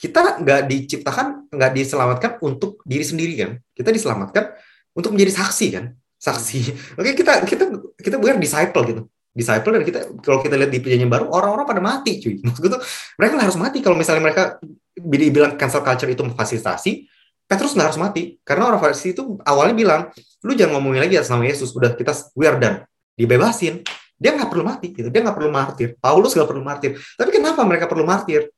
[0.00, 3.50] kita nggak diciptakan nggak diselamatkan untuk diri sendiri kan.
[3.70, 4.50] Kita diselamatkan
[4.96, 5.84] untuk menjadi saksi kan,
[6.18, 6.58] saksi.
[6.98, 7.64] Oke kita kita
[8.00, 9.02] kita bukan disciple gitu.
[9.32, 12.40] Disciple dan kita kalau kita lihat di perjanjian baru orang-orang pada mati cuy.
[12.44, 12.82] Maksud gue tuh
[13.16, 13.78] mereka harus mati.
[13.80, 14.58] Kalau misalnya mereka
[14.98, 17.08] bilang cancel culture itu memfasilitasi
[17.52, 18.22] Petrus nggak harus mati.
[18.40, 20.00] Karena orang Farisi itu awalnya bilang
[20.40, 21.76] lu jangan ngomongin lagi atas nama Yesus.
[21.76, 22.80] Udah kita we are done.
[23.12, 23.84] Dibebasin
[24.22, 25.10] dia nggak perlu mati gitu.
[25.10, 25.88] Dia nggak perlu martir.
[25.98, 26.90] Paulus nggak perlu martir.
[27.18, 28.54] Tapi kenapa mereka perlu martir?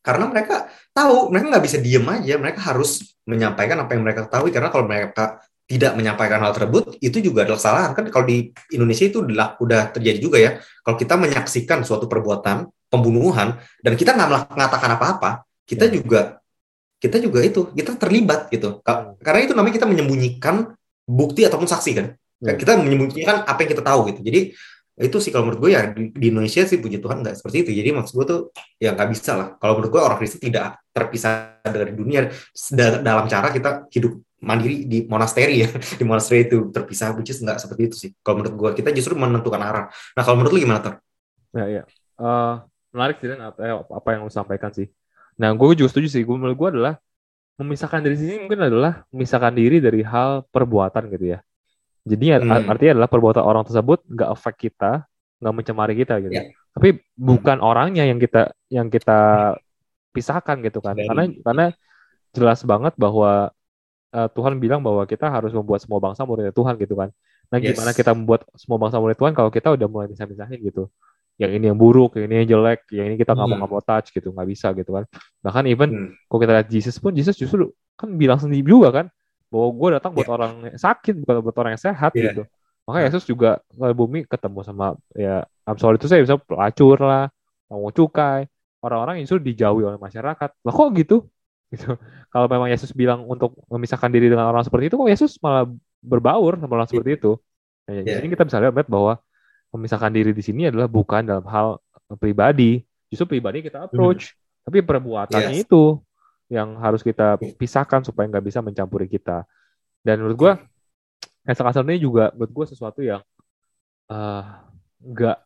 [0.00, 2.34] Karena mereka tahu mereka nggak bisa diem aja.
[2.38, 4.54] Mereka harus menyampaikan apa yang mereka ketahui.
[4.54, 7.90] Karena kalau mereka tidak menyampaikan hal tersebut itu juga adalah kesalahan.
[7.98, 10.62] Kan kalau di Indonesia itu udah, udah terjadi juga ya.
[10.86, 16.02] Kalau kita menyaksikan suatu perbuatan pembunuhan dan kita nggak mengatakan apa-apa kita ya.
[16.02, 16.20] juga
[17.00, 18.82] kita juga itu kita terlibat gitu.
[18.84, 19.16] Hmm.
[19.22, 20.74] karena itu namanya kita menyembunyikan
[21.06, 22.06] bukti ataupun saksi kan?
[22.42, 22.58] Ya.
[22.58, 24.20] kita menyembunyikan apa yang kita tahu gitu.
[24.26, 24.40] Jadi
[25.00, 27.70] itu sih kalau menurut gue ya di, Indonesia sih puji Tuhan nggak seperti itu.
[27.72, 28.40] Jadi maksud gue tuh
[28.76, 29.48] ya nggak bisa lah.
[29.56, 32.28] Kalau menurut gue orang Kristen tidak terpisah dari dunia.
[33.00, 35.68] Dalam cara kita hidup mandiri di monasteri ya.
[36.00, 38.10] Di monasteri itu terpisah which is nggak seperti itu sih.
[38.20, 39.84] Kalau menurut gue kita justru menentukan arah.
[39.88, 40.92] Nah kalau menurut lu gimana ter?
[41.56, 41.82] Ya ya.
[42.20, 42.60] Uh,
[42.92, 44.92] menarik sih dan apa, yang lu sampaikan sih.
[45.40, 46.22] Nah gue juga setuju sih.
[46.28, 47.00] Gue menurut gue adalah
[47.56, 51.40] memisahkan dari sini mungkin adalah memisahkan diri dari hal perbuatan gitu ya
[52.04, 52.70] jadi hmm.
[52.70, 55.04] artinya adalah perbuatan orang tersebut nggak efek kita
[55.40, 56.52] nggak mencemari kita gitu yeah.
[56.72, 57.68] tapi bukan hmm.
[57.68, 59.54] orangnya yang kita yang kita
[60.10, 61.66] pisahkan gitu kan karena karena
[62.34, 63.50] jelas banget bahwa
[64.14, 67.10] uh, Tuhan bilang bahwa kita harus membuat semua bangsa murid Tuhan gitu kan.
[67.50, 67.74] Nah, yes.
[67.74, 70.86] gimana kita membuat semua bangsa murid Tuhan kalau kita udah mulai bisa-misahin gitu.
[71.40, 73.58] Yang ini yang buruk, yang ini yang jelek, yang ini kita nggak hmm.
[73.58, 75.04] mau nggak mau touch gitu, nggak bisa gitu kan.
[75.42, 76.10] Bahkan even hmm.
[76.30, 79.06] kalau kita lihat Jesus pun, Jesus justru kan bilang sendiri juga kan
[79.50, 80.36] bahwa gue datang buat yeah.
[80.38, 82.30] orang sakit bukan buat orang yang sehat yeah.
[82.30, 82.42] gitu.
[82.86, 87.30] Maka Yesus juga ke bumi ketemu sama ya I'm sorry itu saya bisa pelacur lah,
[87.70, 88.50] mau cukai,
[88.82, 90.50] orang-orang yang justru dijauhi oleh masyarakat.
[90.50, 91.28] Lah kok gitu?
[91.70, 91.94] gitu.
[92.32, 95.70] Kalau memang Yesus bilang untuk memisahkan diri dengan orang seperti itu, kok Yesus malah
[96.02, 97.32] berbaur sama orang seperti itu.
[97.86, 98.18] Nah, yeah.
[98.18, 99.22] Jadi kita bisa lihat bahwa
[99.70, 101.78] memisahkan diri di sini adalah bukan dalam hal
[102.18, 104.66] pribadi, justru pribadi kita approach, hmm.
[104.66, 105.62] tapi perbuatannya yes.
[105.70, 106.02] itu
[106.50, 109.46] yang harus kita pisahkan supaya nggak bisa mencampuri kita.
[110.02, 110.52] Dan menurut gue,
[111.46, 113.22] cancel ini juga menurut gue sesuatu yang
[114.10, 114.44] uh,
[115.00, 115.38] nggak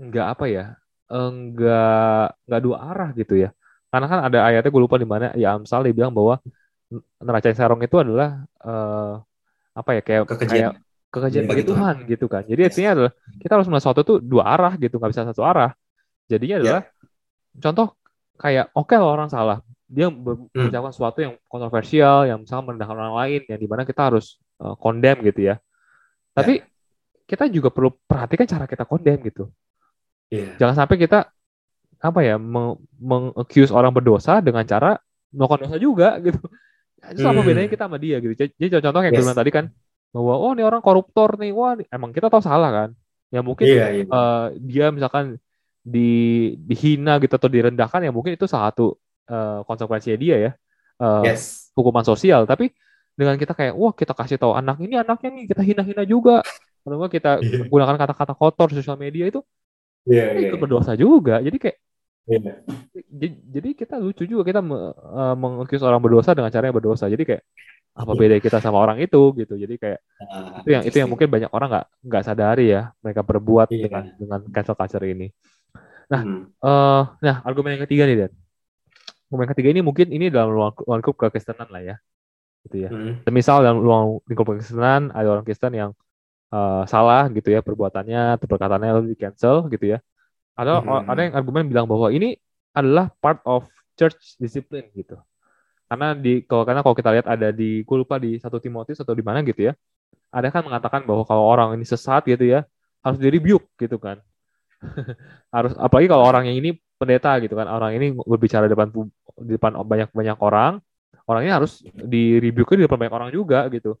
[0.00, 0.64] nggak apa ya,
[1.12, 3.52] nggak nggak dua arah gitu ya
[3.96, 6.36] karena kan ada ayatnya gue lupa di mana ya Amsal dia bilang bahwa
[7.16, 9.24] neraca sarong itu adalah uh,
[9.72, 10.72] apa ya kayak kekejian, kayak
[11.08, 12.04] kekejian bagi Tuhan.
[12.04, 12.42] Tuhan gitu kan.
[12.44, 15.72] Jadi artinya adalah kita harus melihat sesuatu tuh dua arah gitu, nggak bisa satu arah.
[16.28, 17.62] Jadinya adalah yeah.
[17.62, 17.86] contoh
[18.36, 20.96] kayak oke okay orang salah, dia mengucapkan hmm.
[20.98, 25.22] sesuatu yang kontroversial, yang misalnya merendahkan orang lain, yang di mana kita harus uh, condemn
[25.22, 25.62] gitu ya.
[26.34, 26.66] Tapi yeah.
[27.30, 29.48] kita juga perlu perhatikan cara kita condemn gitu.
[30.28, 30.58] Yeah.
[30.58, 31.30] Jangan sampai kita
[31.96, 32.36] apa ya
[33.00, 34.98] mengaccuse orang berdosa dengan cara
[35.30, 36.42] melakukan dosa juga gitu.
[37.06, 37.46] Itu apa hmm.
[37.46, 38.34] bedanya kita sama dia gitu.
[38.34, 39.20] Jadi contoh kayak yes.
[39.22, 39.64] bilang tadi kan
[40.10, 42.90] bahwa oh ini orang koruptor nih, wah emang kita tahu salah kan.
[43.30, 44.06] Ya mungkin yeah, yeah.
[44.10, 45.38] Uh, dia misalkan
[45.86, 46.10] di
[46.66, 48.98] dihina gitu atau direndahkan ya mungkin itu satu
[49.30, 50.52] uh, konsekuensinya dia ya.
[50.96, 51.68] Uh, yes.
[51.76, 52.72] hukuman sosial, tapi
[53.12, 56.40] dengan kita kayak wah kita kasih tahu anak ini anaknya nih kita hina-hina juga.
[56.86, 57.66] Kalau kita yeah.
[57.66, 59.42] gunakan kata-kata kotor sosial media itu
[60.06, 60.62] yeah, yeah, itu yeah.
[60.62, 61.42] berdosa juga.
[61.42, 61.76] Jadi kayak
[62.26, 62.58] Yeah.
[63.54, 65.38] Jadi kita lucu juga kita uh,
[65.86, 67.06] orang berdosa dengan cara yang berdosa.
[67.06, 67.42] Jadi kayak
[67.96, 68.18] apa iya.
[68.18, 69.54] beda kita sama orang itu gitu.
[69.54, 73.22] Jadi kayak nah, itu yang itu yang mungkin banyak orang nggak nggak sadari ya mereka
[73.22, 73.82] berbuat yeah.
[73.86, 75.30] dengan dengan cancel culture ini.
[76.10, 76.42] Nah, hmm.
[76.66, 78.32] uh, nah argumen yang ketiga nih Dan.
[79.32, 81.96] Yang ketiga ini mungkin ini dalam ruang lingkup kekristenan lah ya.
[82.66, 82.90] Gitu ya.
[82.90, 83.22] Hmm.
[83.30, 85.90] Misal dalam ruang lingkup kekristenan ada orang Kristen yang
[86.54, 89.98] uh, salah gitu ya perbuatannya atau perkataannya lalu di cancel gitu ya
[90.56, 91.04] ada hmm.
[91.12, 92.40] ada yang argumen bilang bahwa ini
[92.72, 95.20] adalah part of church discipline gitu.
[95.86, 99.12] Karena di kalau karena kalau kita lihat ada di gue lupa di satu Timotius atau
[99.12, 99.72] di mana gitu ya.
[100.32, 102.64] Ada kan mengatakan bahwa kalau orang ini sesat gitu ya,
[103.04, 104.18] harus di rebuke gitu kan.
[105.54, 108.88] harus apalagi kalau orang yang ini pendeta gitu kan, orang ini berbicara di depan
[109.40, 110.80] di depan banyak-banyak orang,
[111.28, 113.96] orang ini harus di rebuke di depan banyak orang juga gitu.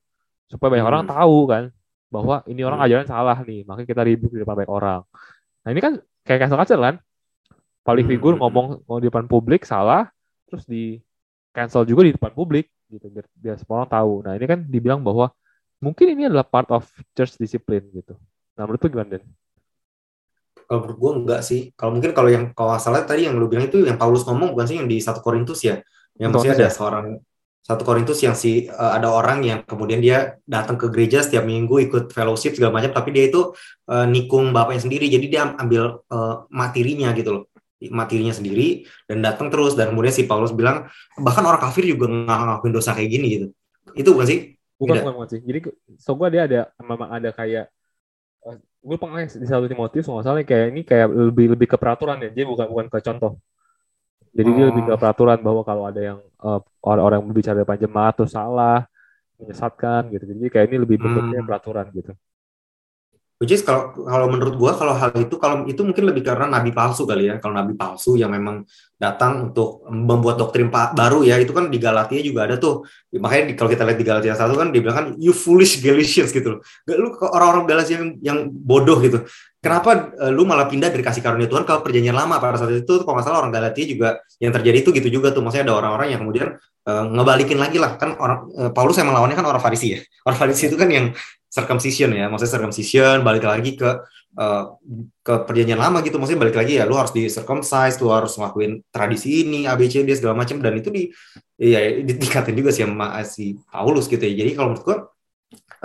[0.48, 0.92] Supaya banyak hmm.
[0.94, 1.64] orang tahu kan
[2.08, 2.86] bahwa ini orang hmm.
[2.88, 5.00] ajaran salah nih, makanya kita rebuke di depan banyak orang.
[5.66, 5.92] Nah, ini kan
[6.26, 6.94] kayak cancel culture kan
[7.86, 10.10] paling hmm, figur ngomong ngomong di depan publik salah
[10.50, 10.98] terus di
[11.54, 15.00] cancel juga di depan publik gitu biar, biar semua orang tahu nah ini kan dibilang
[15.06, 15.30] bahwa
[15.78, 16.82] mungkin ini adalah part of
[17.14, 18.18] church discipline gitu
[18.58, 19.24] nah menurut lu gimana Den?
[20.66, 21.70] Kalau menurut gue enggak sih.
[21.78, 24.66] Kalau mungkin kalau yang kalau salah tadi yang lu bilang itu yang Paulus ngomong bukan
[24.66, 25.78] sih yang di satu Korintus ya.
[26.18, 27.06] Yang maksudnya ada seorang
[27.66, 31.82] satu Korintus yang si uh, ada orang yang kemudian dia datang ke gereja setiap minggu
[31.90, 33.54] ikut fellowship segala macam tapi dia itu
[33.90, 35.06] uh, nikung bapaknya sendiri.
[35.06, 37.44] Jadi dia ambil uh, materinya gitu loh.
[37.78, 39.78] Materinya sendiri dan datang terus.
[39.78, 43.46] Dan kemudian si Paulus bilang bahkan orang kafir juga nggak ngakuin dosa kayak gini gitu.
[43.94, 44.40] Itu bukan sih?
[44.78, 45.40] Bukan bukan, bukan sih.
[45.46, 45.58] Jadi
[45.98, 47.70] so gue dia ada memang ada kayak
[48.86, 52.30] gue pernah di satu Timotius nggak salah kayak ini kayak lebih lebih ke peraturan ya
[52.30, 53.42] dia bukan bukan ke contoh
[54.36, 54.54] jadi oh.
[54.54, 55.00] dia lebih ke oh.
[55.00, 58.84] peraturan bahwa kalau ada yang uh, orang-orang berbicara depan jemaat atau salah,
[59.40, 60.24] menyesatkan gitu.
[60.28, 61.48] Jadi kayak ini lebih bentuknya hmm.
[61.48, 62.12] peraturan gitu.
[63.36, 66.72] Which is kalau kalau menurut gua kalau hal itu kalau itu mungkin lebih karena nabi
[66.72, 67.36] palsu kali ya.
[67.36, 68.64] Kalau nabi palsu yang memang
[68.96, 72.88] datang untuk membuat doktrin baru ya itu kan di Galatia juga ada tuh.
[73.12, 76.60] Makanya kalau kita lihat di Galatia satu kan dibilang kan you foolish Galatians gitu loh.
[76.88, 79.28] Lu orang-orang Galatia yang, yang bodoh gitu.
[79.60, 83.04] Kenapa uh, lu malah pindah dari kasih karunia Tuhan ke perjanjian lama pada saat itu
[83.04, 85.44] kalau nggak salah orang Galatia juga yang terjadi itu gitu juga tuh.
[85.44, 86.56] Maksudnya ada orang-orang yang kemudian
[86.88, 90.00] uh, ngebalikin lagi lah kan orang uh, Paulus emang lawannya kan orang Farisi ya.
[90.24, 91.12] Orang Farisi itu kan yang
[91.56, 93.90] circumcision ya, maksudnya circumcision balik lagi ke
[94.36, 94.64] uh,
[95.24, 98.84] ke perjanjian lama gitu, maksudnya balik lagi ya, lu harus di circumcise, lu harus ngelakuin
[98.92, 101.08] tradisi ini, ABCD segala macam dan itu di
[101.56, 104.44] ya di, dikatain juga sih sama si Paulus gitu ya.
[104.44, 104.96] Jadi kalau menurut gua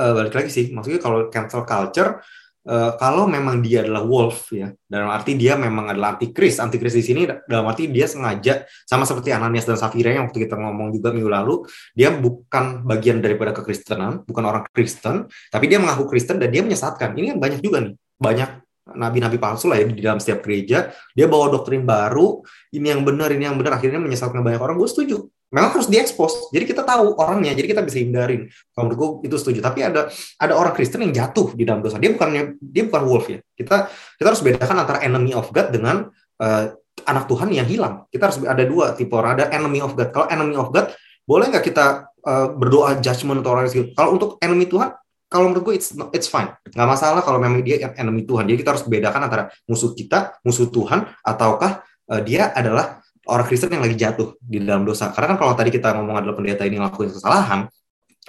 [0.03, 2.19] uh, balik lagi sih, maksudnya kalau cancel culture
[2.67, 7.03] uh, kalau memang dia adalah wolf ya dalam arti dia memang adalah antikris antikris di
[7.05, 11.15] sini dalam arti dia sengaja sama seperti Ananias dan Safira yang waktu kita ngomong juga
[11.15, 11.55] minggu lalu
[11.97, 17.15] dia bukan bagian daripada kekristenan bukan orang Kristen tapi dia mengaku Kristen dan dia menyesatkan.
[17.15, 18.49] Ini kan banyak juga nih banyak
[18.91, 20.91] nabi-nabi palsu lah ya di dalam setiap gereja.
[21.15, 22.43] Dia bawa doktrin baru
[22.75, 24.75] ini yang benar ini yang benar akhirnya menyesatkan banyak orang.
[24.75, 25.17] Gue setuju
[25.51, 26.49] memang harus diekspos.
[26.55, 28.47] Jadi kita tahu orangnya, jadi kita bisa hindarin.
[28.71, 29.59] Kalau menurut gue itu setuju.
[29.59, 30.07] Tapi ada
[30.39, 31.99] ada orang Kristen yang jatuh di dalam dosa.
[31.99, 33.43] Dia bukannya dia bukan wolf ya.
[33.53, 36.07] Kita kita harus bedakan antara enemy of God dengan
[36.39, 36.63] uh,
[37.03, 38.07] anak Tuhan yang hilang.
[38.07, 39.37] Kita harus ada dua tipe orang.
[39.37, 40.09] Ada enemy of God.
[40.15, 40.89] Kalau enemy of God,
[41.27, 43.91] boleh nggak kita uh, berdoa judgment atau orang itu?
[43.91, 44.95] Kalau untuk enemy Tuhan,
[45.31, 48.69] kalau menurut gue it's it's fine nggak masalah kalau memang dia enemy Tuhan jadi kita
[48.75, 53.97] harus bedakan antara musuh kita musuh Tuhan ataukah uh, dia adalah orang Kristen yang lagi
[53.97, 55.13] jatuh di dalam dosa.
[55.13, 57.69] Karena kan kalau tadi kita ngomong adalah pendeta ini ngelakuin kesalahan,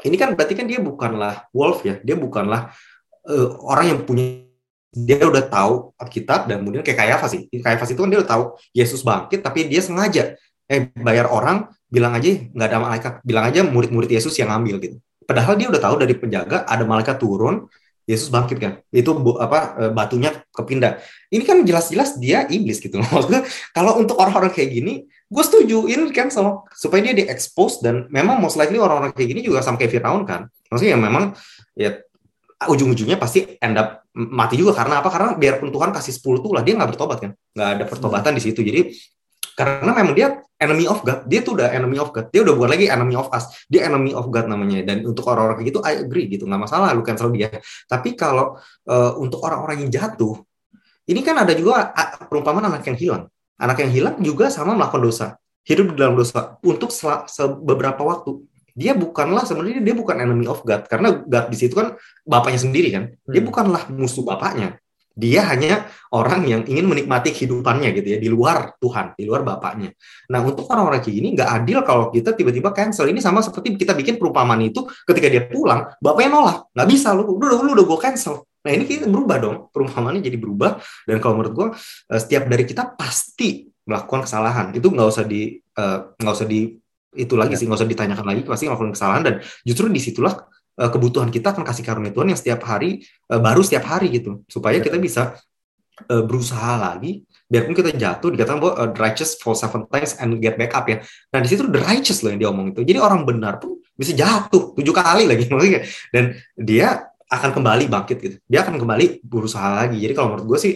[0.04, 2.72] ini kan berarti kan dia bukanlah wolf ya, dia bukanlah
[3.28, 4.44] uh, orang yang punya
[4.92, 7.48] dia udah tahu Alkitab dan kemudian kayak Kayafas sih.
[7.48, 8.44] Kayafas itu kan dia udah tahu
[8.76, 10.36] Yesus bangkit tapi dia sengaja
[10.68, 14.96] eh bayar orang bilang aja nggak ada malaikat, bilang aja murid-murid Yesus yang ngambil gitu.
[15.24, 17.68] Padahal dia udah tahu dari penjaga ada malaikat turun,
[18.04, 18.72] Yesus bangkit kan?
[18.90, 20.98] Itu apa e, batunya kepindah.
[21.30, 22.98] Ini kan jelas-jelas dia iblis gitu.
[23.14, 28.04] Maksudnya kalau untuk orang-orang kayak gini gue setuju ini kan sama supaya dia diekspos dan
[28.12, 30.50] memang most likely orang-orang kayak gini juga sama kayak Firaun kan?
[30.68, 31.24] Maksudnya ya memang
[31.72, 31.90] ya
[32.68, 34.76] ujung-ujungnya pasti end up mati juga.
[34.76, 35.08] Karena apa?
[35.08, 37.30] Karena biarpun Tuhan kasih 10 tuh lah dia nggak bertobat kan?
[37.54, 38.60] Nggak ada pertobatan di situ.
[38.60, 38.92] Jadi
[39.58, 40.28] karena memang dia
[40.62, 41.26] enemy of God.
[41.26, 42.30] Dia tuh udah enemy of God.
[42.30, 43.66] Dia udah bukan lagi enemy of us.
[43.66, 44.86] Dia enemy of God namanya.
[44.86, 46.46] Dan untuk orang-orang kayak gitu I agree gitu.
[46.46, 47.50] Nggak masalah lu cancel dia.
[47.90, 50.38] Tapi kalau uh, untuk orang-orang yang jatuh
[51.10, 51.90] ini kan ada juga
[52.30, 53.24] perumpamaan anak yang hilang.
[53.58, 55.26] Anak yang hilang juga sama melakukan dosa.
[55.66, 56.56] Hidup di dalam dosa.
[56.62, 56.94] Untuk
[57.62, 58.46] beberapa waktu.
[58.72, 60.86] Dia bukanlah sebenarnya dia bukan enemy of God.
[60.88, 63.04] Karena God di situ kan bapaknya sendiri kan.
[63.28, 63.48] Dia hmm.
[63.50, 64.78] bukanlah musuh bapaknya
[65.12, 69.92] dia hanya orang yang ingin menikmati kehidupannya gitu ya di luar Tuhan, di luar Bapaknya.
[70.32, 73.08] Nah untuk orang-orang kayak gini nggak adil kalau kita tiba-tiba cancel.
[73.08, 77.28] Ini sama seperti kita bikin perumpamaan itu ketika dia pulang, Bapaknya nolak, nggak bisa lu,
[77.28, 78.44] lu, lu, udah gue cancel.
[78.62, 80.78] Nah ini kita berubah dong, perumpamaannya jadi berubah.
[81.04, 81.68] Dan kalau menurut gue
[82.14, 84.66] eh, setiap dari kita pasti melakukan kesalahan.
[84.72, 88.40] Itu nggak usah di eh, nggak usah di itu lagi sih nggak usah ditanyakan lagi
[88.48, 89.34] pasti melakukan kesalahan dan
[89.68, 90.32] justru di situlah
[90.78, 94.44] uh, kebutuhan kita akan kasih karunia Tuhan yang setiap hari uh, baru setiap hari gitu.
[94.48, 95.36] Supaya kita bisa
[96.08, 100.56] uh, berusaha lagi biarpun kita jatuh dikatakan bahwa uh, righteous fall seven times and get
[100.56, 101.04] back up ya.
[101.34, 104.16] Nah di situ the righteous loh yang dia omong itu jadi orang benar pun bisa
[104.16, 105.84] jatuh tujuh kali lagi maksudnya.
[106.08, 108.36] Dan dia akan kembali bangkit gitu.
[108.44, 109.96] Dia akan kembali berusaha lagi.
[109.96, 110.72] Jadi kalau menurut gue sih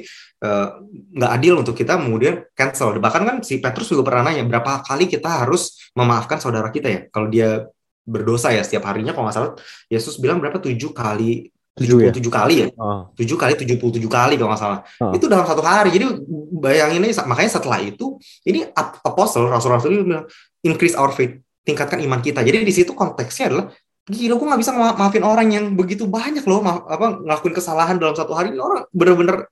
[1.16, 2.96] nggak uh, adil untuk kita kemudian cancel.
[2.96, 7.00] Bahkan kan si Petrus juga pernah nanya berapa kali kita harus memaafkan saudara kita ya?
[7.12, 7.68] Kalau dia
[8.06, 9.52] berdosa ya setiap harinya kalau nggak salah
[9.90, 10.62] Yesus bilang berapa?
[10.62, 12.66] Tujuh kali tujuh puluh tujuh kali ya?
[12.80, 13.12] Oh.
[13.12, 14.80] tujuh kali tujuh puluh tujuh kali kalau nggak salah.
[15.02, 15.12] Oh.
[15.12, 15.92] itu dalam satu hari.
[15.92, 16.08] Jadi
[16.56, 18.16] bayangin ini makanya setelah itu
[18.48, 18.64] ini
[19.04, 20.24] apostle rasul-rasul ini bilang
[20.64, 22.40] increase our faith tingkatkan iman kita.
[22.40, 23.66] Jadi di situ konteksnya adalah
[24.06, 28.14] gila gue nggak bisa maafin orang yang begitu banyak loh maaf, apa ngelakuin kesalahan dalam
[28.14, 28.54] satu hari.
[28.54, 29.50] Orang bener-bener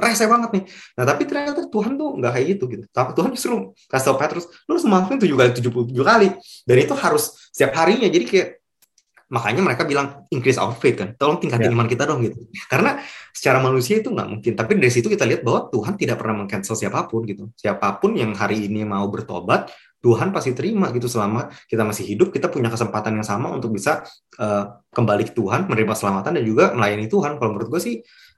[0.00, 0.64] rese banget nih.
[0.96, 2.84] Nah tapi ternyata Tuhan tuh nggak kayak gitu gitu.
[2.88, 6.28] Tapi Tuhan justru kasih tau Petrus, lu harus maafin tujuh kali tujuh puluh tujuh kali.
[6.64, 8.08] Dan itu harus setiap harinya.
[8.08, 8.48] Jadi kayak
[9.34, 11.74] makanya mereka bilang increase our faith kan tolong tingkatin yeah.
[11.74, 13.00] iman kita dong gitu karena
[13.32, 16.76] secara manusia itu nggak mungkin tapi dari situ kita lihat bahwa Tuhan tidak pernah mengcancel
[16.76, 19.72] siapa pun gitu siapa pun yang hari ini mau bertobat
[20.04, 24.04] Tuhan pasti terima gitu selama kita masih hidup kita punya kesempatan yang sama untuk bisa
[24.36, 27.94] uh, kembali ke Tuhan menerima selamatan dan juga melayani Tuhan kalau menurut gue sih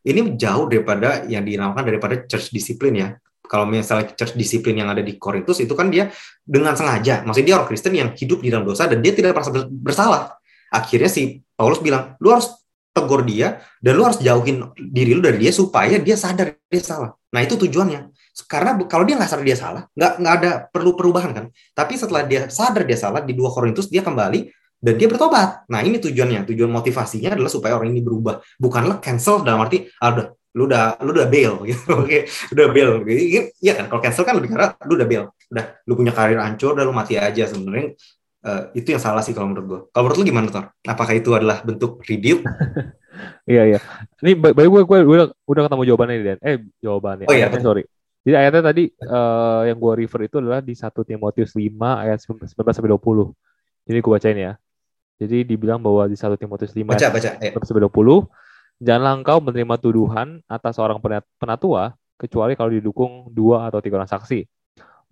[0.06, 3.08] ini jauh daripada yang dinamakan daripada church disiplin ya.
[3.46, 6.10] Kalau misalnya church disiplin yang ada di Korintus itu kan dia
[6.42, 7.22] dengan sengaja.
[7.26, 10.34] Maksudnya dia orang Kristen yang hidup di dalam dosa dan dia tidak merasa bersalah.
[10.70, 12.50] Akhirnya si Paulus bilang lu harus
[12.90, 17.14] tegur dia dan lu harus jauhin diri lu dari dia supaya dia sadar dia salah.
[17.34, 18.10] Nah itu tujuannya.
[18.50, 21.44] Karena kalau dia nggak sadar dia salah, nggak nggak ada perlu perubahan kan.
[21.74, 25.64] Tapi setelah dia sadar dia salah di dua Korintus dia kembali dan dia bertobat.
[25.72, 30.12] Nah ini tujuannya, tujuan motivasinya adalah supaya orang ini berubah, bukanlah cancel dalam arti ah,
[30.12, 32.18] udah lu udah lu udah bail gitu, oke,
[32.52, 32.90] udah bail.
[33.60, 36.76] Iya kan, kalau cancel kan lebih karena lu udah bail, udah lu punya karir hancur,
[36.76, 37.96] udah lu mati aja sebenarnya.
[38.46, 39.80] Uh, itu yang salah sih kalau menurut gue.
[39.90, 40.70] Kalau menurut lu gimana Tor?
[40.86, 42.46] Apakah itu adalah bentuk rebuke?
[43.50, 43.78] iya iya.
[44.22, 46.38] Ini baik gue gue udah udah ketemu jawabannya Dan.
[46.46, 47.26] Eh jawabannya.
[47.26, 47.50] Oh iya.
[47.58, 47.82] sorry
[48.26, 52.50] jadi ayatnya tadi uh, yang gue refer itu adalah di 1 Timotius 5 ayat 19
[52.50, 53.30] sampai 20.
[53.86, 54.52] Jadi gue bacain ya.
[55.16, 58.28] Jadi dibilang bahwa di 1 Timotius 5 baca, baca, 19 sampai 20,
[58.84, 61.00] janganlah engkau menerima tuduhan atas seorang
[61.40, 64.44] penatua kecuali kalau didukung dua atau tiga orang saksi.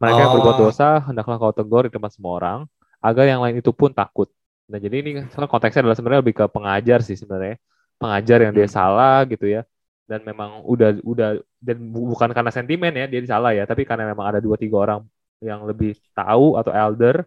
[0.01, 0.21] Mereka oh.
[0.21, 0.63] yang berbuat oh.
[0.69, 2.59] dosa hendaklah kau tegur di tempat semua orang
[3.01, 4.29] agar yang lain itu pun takut.
[4.69, 7.61] Nah jadi ini konteksnya adalah sebenarnya lebih ke pengajar sih sebenarnya,
[7.97, 8.77] pengajar yang dia hmm.
[8.77, 9.65] salah gitu ya
[10.05, 14.37] dan memang udah udah dan bukan karena sentimen ya dia salah ya tapi karena memang
[14.37, 15.01] ada dua tiga orang
[15.41, 17.25] yang lebih tahu atau elder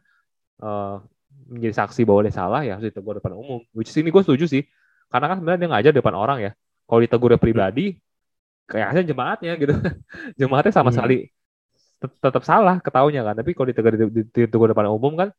[0.62, 1.02] uh,
[1.48, 4.64] menjadi saksi bahwa dia salah ya harus ditegur depan umum which ini gue setuju sih
[5.08, 6.52] karena kan sebenarnya dia ngajar depan orang ya
[6.84, 7.96] kalau ditegur pribadi
[8.68, 9.74] kayaknya jemaatnya gitu
[10.40, 10.98] jemaatnya sama hmm.
[11.00, 11.18] sekali
[11.98, 13.94] tetap salah ketahunya kan tapi kalau ditegur
[14.30, 15.30] ditegur depan umum kan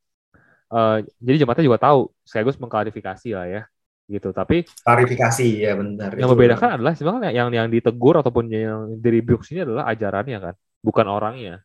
[0.72, 3.62] uh, jadi jemaatnya juga tahu sekaligus mengklarifikasi lah ya
[4.08, 4.32] gitu.
[4.32, 6.16] Tapi klarifikasi ya benar.
[6.16, 10.54] Yang membedakan adalah sebenarnya yang yang ditegur ataupun yang di rebuke ini adalah ajarannya kan,
[10.80, 11.60] bukan orangnya.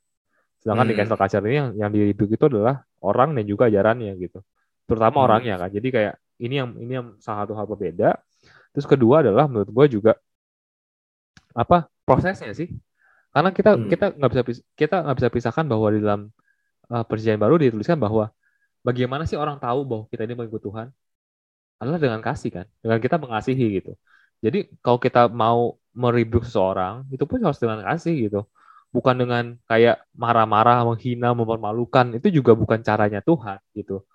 [0.64, 0.92] Sedangkan hmm.
[0.92, 4.40] di cancel culture ini yang yang di rebuke itu adalah orang dan juga ajarannya gitu.
[4.88, 5.26] Terutama hmm.
[5.28, 5.70] orangnya kan.
[5.70, 8.16] Jadi kayak ini yang ini yang salah satu hal berbeda.
[8.74, 10.12] Terus kedua adalah menurut gue juga
[11.54, 12.72] apa prosesnya sih?
[13.30, 13.90] Karena kita hmm.
[13.92, 14.42] kita nggak bisa
[14.74, 16.22] kita nggak bisa pisahkan bahwa di dalam
[16.90, 18.32] uh, perjanjian baru dituliskan bahwa
[18.82, 20.88] bagaimana sih orang tahu bahwa kita ini mengikut Tuhan?
[21.84, 23.92] adalah dengan kasih kan, dengan kita mengasihi gitu.
[24.40, 28.48] Jadi kalau kita mau meribuk seseorang, itu pun harus dengan kasih gitu.
[28.94, 32.14] Bukan dengan kayak marah-marah, menghina, mempermalukan.
[32.14, 34.06] Itu juga bukan caranya Tuhan gitu.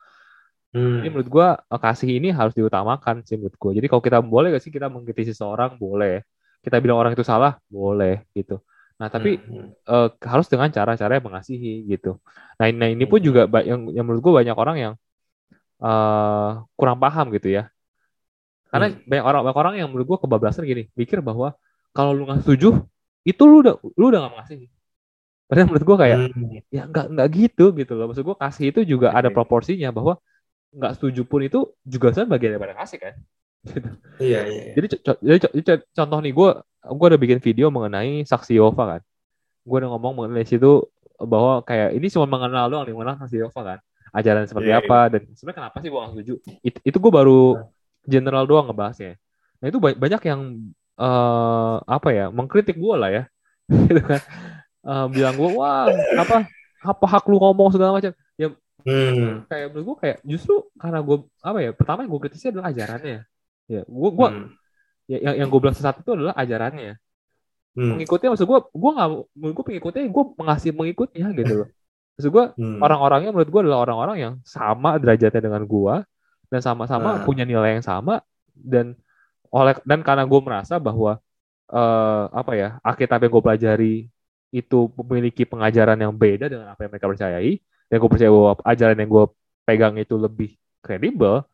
[0.71, 1.01] Hmm.
[1.01, 1.49] Jadi menurut gue
[1.81, 3.71] kasih ini harus diutamakan sih menurut gue.
[3.83, 6.23] Jadi kalau kita boleh gak sih kita mengkritisi seseorang boleh.
[6.62, 8.62] Kita bilang orang itu salah boleh gitu.
[8.99, 9.88] Nah tapi hmm.
[9.88, 12.19] uh, harus dengan cara-cara yang mengasihi gitu.
[12.59, 13.27] Nah, nah ini pun hmm.
[13.27, 14.93] juga yang, yang menurut gue banyak orang yang
[15.83, 17.71] uh, kurang paham gitu ya.
[18.69, 19.09] Karena hmm.
[19.09, 21.57] banyak orang banyak orang yang menurut gue kebablasan gini, mikir bahwa
[21.97, 22.85] kalau lu nggak setuju,
[23.29, 24.67] itu lu udah lu udah nggak mengasihi.
[25.49, 26.49] Padahal menurut gue kayak hmm.
[26.69, 28.07] ya nggak nggak gitu gitu loh.
[28.09, 29.19] Maksud gue kasih itu juga okay.
[29.21, 30.17] ada proporsinya bahwa
[30.73, 33.14] nggak setuju pun itu juga sebenarnya bagian daripada kasih kan.
[33.59, 33.91] Gitu.
[34.23, 34.73] Iya, iya, iya.
[34.79, 34.87] Jadi,
[35.21, 36.51] jadi, contoh nih gue
[36.88, 39.01] gue udah bikin video mengenai saksi Yehova kan.
[39.64, 40.88] Gue udah ngomong mengenai situ
[41.19, 43.79] bahwa kayak ini cuma mengenal doang nih mengenal saksi Yehova kan
[44.14, 45.11] ajaran seperti yeah, apa yeah.
[45.12, 47.41] dan sebenarnya kenapa sih gue gak setuju It, itu gue baru
[48.07, 49.19] general doang ngebahasnya
[49.59, 50.41] nah itu banyak yang
[50.98, 53.24] uh, apa ya mengkritik gue lah ya
[53.88, 54.20] gitu kan
[54.84, 56.50] uh, bilang gue wah apa
[56.82, 58.48] apa hak lu ngomong segala macam ya
[58.87, 59.46] hmm.
[59.50, 63.18] kayak menurut gue kayak justru karena gue apa ya pertama yang gue kritisi adalah ajarannya
[63.68, 64.48] ya gue gue hmm.
[65.11, 66.98] ya, yang yang gue bilang sesat itu adalah ajarannya
[67.78, 67.88] hmm.
[67.96, 69.08] mengikutnya maksud gue gue nggak
[69.54, 71.70] gue pengikutnya gue mengasih mengikutnya gitu loh
[72.18, 72.82] Maksud gue hmm.
[72.82, 75.94] orang-orangnya menurut gue adalah orang-orang yang sama derajatnya dengan gue
[76.50, 77.22] dan sama-sama hmm.
[77.22, 78.26] punya nilai yang sama
[78.58, 78.98] dan
[79.48, 81.20] oleh dan karena gue merasa bahwa
[81.72, 83.94] uh, apa ya Alkitab yang gue pelajari
[84.48, 87.52] itu memiliki pengajaran yang beda dengan apa yang mereka percayai
[87.88, 89.24] dan gue percaya bahwa ajaran yang gue
[89.68, 91.44] pegang itu lebih kredibel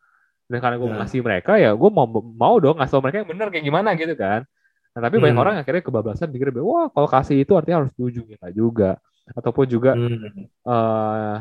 [0.46, 0.98] dan karena gue hmm.
[1.02, 4.46] ngasih mereka ya gue mau mau dong ngasih mereka yang benar kayak gimana gitu kan
[4.94, 5.22] nah tapi hmm.
[5.26, 8.90] banyak orang akhirnya kebablasan pikir wah kalau kasih itu artinya harus setuju ya juga
[9.34, 10.62] ataupun juga hmm.
[10.62, 11.36] uh,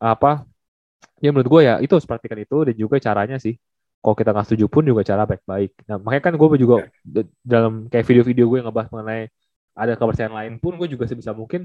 [0.00, 0.48] apa
[1.20, 3.58] ya menurut gue ya itu harus praktikan itu dan juga caranya sih
[4.04, 6.76] kalau kita nggak setuju pun juga cara baik-baik nah makanya kan gue juga
[7.08, 7.24] yeah.
[7.40, 9.22] dalam kayak video-video gue yang ngebahas mengenai
[9.72, 11.64] ada kepercayaan lain pun gue juga sebisa mungkin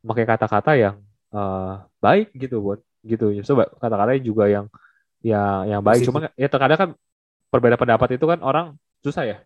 [0.00, 0.96] pakai kata-kata yang
[1.36, 4.66] uh, baik gitu buat gitu so kata-kata juga yang
[5.20, 6.90] yang yang baik cuma ya terkadang kan
[7.52, 8.66] perbedaan pendapat itu kan orang
[9.04, 9.36] susah ya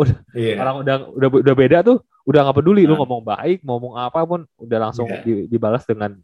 [0.00, 0.56] udah yeah.
[0.56, 2.96] orang udah udah udah beda tuh udah nggak peduli nah.
[2.96, 5.44] lu ngomong baik ngomong apa pun udah langsung yeah.
[5.44, 6.16] dibalas dengan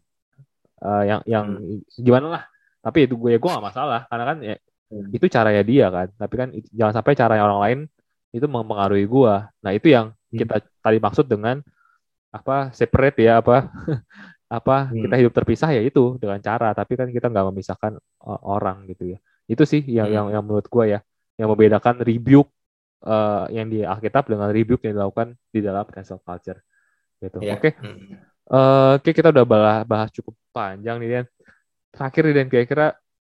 [0.81, 1.85] uh, yang yang hmm.
[2.01, 2.43] gimana lah
[2.81, 4.57] tapi itu gue ya gue gak masalah karena kan ya
[4.93, 5.15] hmm.
[5.15, 7.79] itu caranya dia kan tapi kan jangan sampai caranya orang lain
[8.33, 9.35] itu mempengaruhi gue
[9.65, 10.39] nah itu yang hmm.
[10.39, 11.61] kita tadi maksud dengan
[12.29, 13.73] apa separate ya apa
[14.59, 15.09] apa hmm.
[15.09, 19.17] kita hidup terpisah ya itu dengan cara tapi kan kita nggak memisahkan uh, orang gitu
[19.17, 19.19] ya
[19.49, 20.17] itu sih yang hmm.
[20.17, 21.01] yang yang menurut gue ya
[21.41, 22.51] yang membedakan rebuke
[23.05, 26.61] uh, yang di Alkitab dengan rebuke yang dilakukan di dalam cancel culture
[27.21, 27.57] gitu yeah.
[27.57, 27.73] oke okay.
[27.77, 27.97] hmm.
[28.53, 31.25] uh, oke okay, kita udah bahas, bahas cukup panjang nih Dan
[31.93, 32.87] terakhir nih Dan kira-kira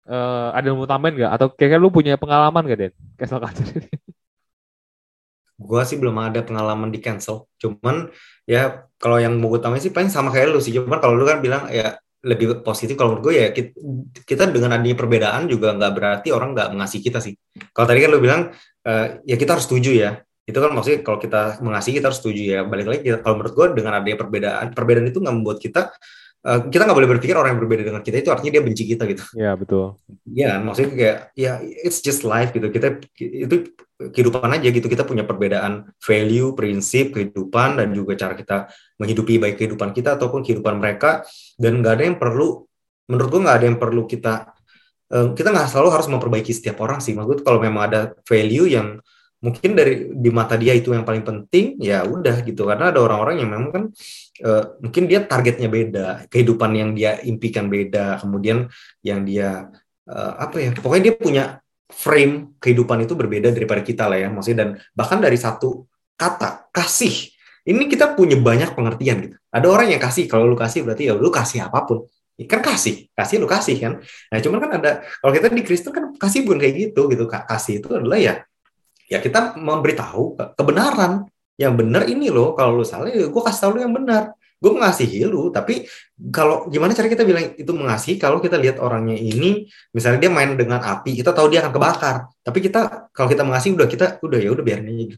[0.07, 3.67] uh, ada yang mau tambahin nggak atau kira-kira lu punya pengalaman gak Den cancel culture
[3.75, 3.89] ini
[5.59, 7.51] Gua sih belum ada pengalaman di cancel.
[7.59, 8.07] Cuman
[8.47, 10.71] ya kalau yang mau gue tambahin sih paling sama kayak lu sih.
[10.71, 13.71] Cuman kalau lu kan bilang ya lebih positif kalau menurut gue ya kita,
[14.23, 17.35] kita dengan adanya perbedaan juga nggak berarti orang nggak mengasihi kita sih.
[17.75, 18.41] Kalau tadi kan lu bilang
[18.87, 20.23] uh, ya kita harus setuju ya.
[20.47, 22.59] Itu kan maksudnya kalau kita mengasihi kita harus setuju ya.
[22.63, 25.91] Balik lagi kalau menurut gue dengan adanya perbedaan perbedaan itu nggak membuat kita
[26.45, 29.03] uh, kita nggak boleh berpikir orang yang berbeda dengan kita itu artinya dia benci kita
[29.09, 29.23] gitu.
[29.35, 29.99] Iya betul.
[30.29, 32.67] Iya maksudnya kayak ya it's just life gitu.
[32.71, 33.55] Kita itu
[33.99, 39.55] kehidupan aja gitu kita punya perbedaan value, prinsip kehidupan dan juga cara kita menghidupi baik
[39.59, 41.27] kehidupan kita ataupun kehidupan mereka
[41.59, 42.63] dan nggak ada yang perlu
[43.11, 44.55] menurut gua nggak ada yang perlu kita
[45.11, 49.03] uh, kita nggak selalu harus memperbaiki setiap orang sih maksud kalau memang ada value yang
[49.39, 52.67] mungkin dari di mata dia itu yang paling penting ya udah gitu.
[52.67, 53.83] Karena ada orang-orang yang memang kan
[54.43, 58.67] uh, mungkin dia targetnya beda kehidupan yang dia impikan beda kemudian
[58.99, 59.71] yang dia
[60.11, 61.43] uh, apa ya pokoknya dia punya
[61.89, 64.59] frame kehidupan itu berbeda daripada kita lah ya maksudnya.
[64.67, 65.87] Dan bahkan dari satu
[66.19, 67.31] kata kasih
[67.63, 69.35] ini kita punya banyak pengertian gitu.
[69.55, 72.03] Ada orang yang kasih kalau lu kasih berarti ya lu kasih apa pun.
[72.39, 73.93] Kan kasih kasih lu kasih kan.
[74.03, 74.91] Nah cuman kan ada
[75.23, 78.33] kalau kita di Kristen kan kasih bukan kayak gitu gitu kasih itu adalah ya
[79.09, 81.25] ya kita memberitahu kebenaran.
[81.59, 84.31] Yang benar ini loh kalau lu salah ya gue kasih tahu lu yang benar.
[84.59, 85.83] Gue mengasihi lu tapi
[86.31, 88.15] kalau gimana cara kita bilang itu mengasihi?
[88.15, 92.15] Kalau kita lihat orangnya ini misalnya dia main dengan api kita tahu dia akan kebakar.
[92.39, 95.03] Tapi kita kalau kita mengasihi udah kita udah ya udah biarin aja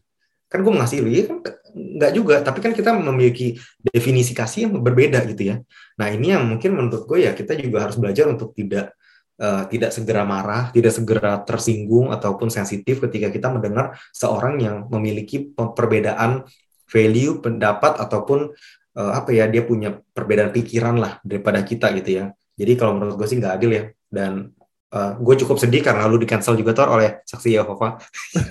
[0.52, 1.38] kan gue mengasihi lu ya kan
[1.72, 2.34] nggak juga.
[2.42, 5.56] Tapi kan kita memiliki definisi kasih yang berbeda gitu ya.
[5.94, 8.98] Nah ini yang mungkin menurut gue ya kita juga harus belajar untuk tidak
[9.42, 15.50] uh, tidak segera marah, tidak segera tersinggung ataupun sensitif ketika kita mendengar seorang yang memiliki
[15.52, 16.46] perbedaan
[16.86, 18.54] value, pendapat ataupun
[18.96, 22.24] uh, apa ya dia punya perbedaan pikiran lah daripada kita gitu ya.
[22.54, 24.52] Jadi kalau menurut gue sih nggak adil ya dan
[24.92, 27.98] uh, gue cukup sedih karena lu di cancel juga tuh oleh saksi Yehova.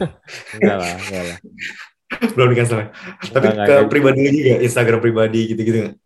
[0.58, 1.38] enggak lah, enggak lah.
[2.36, 2.88] Belum di cancel ya.
[3.32, 3.90] Tapi enggak, ke enggak.
[3.90, 5.98] pribadi juga, Instagram pribadi gitu-gitu enggak?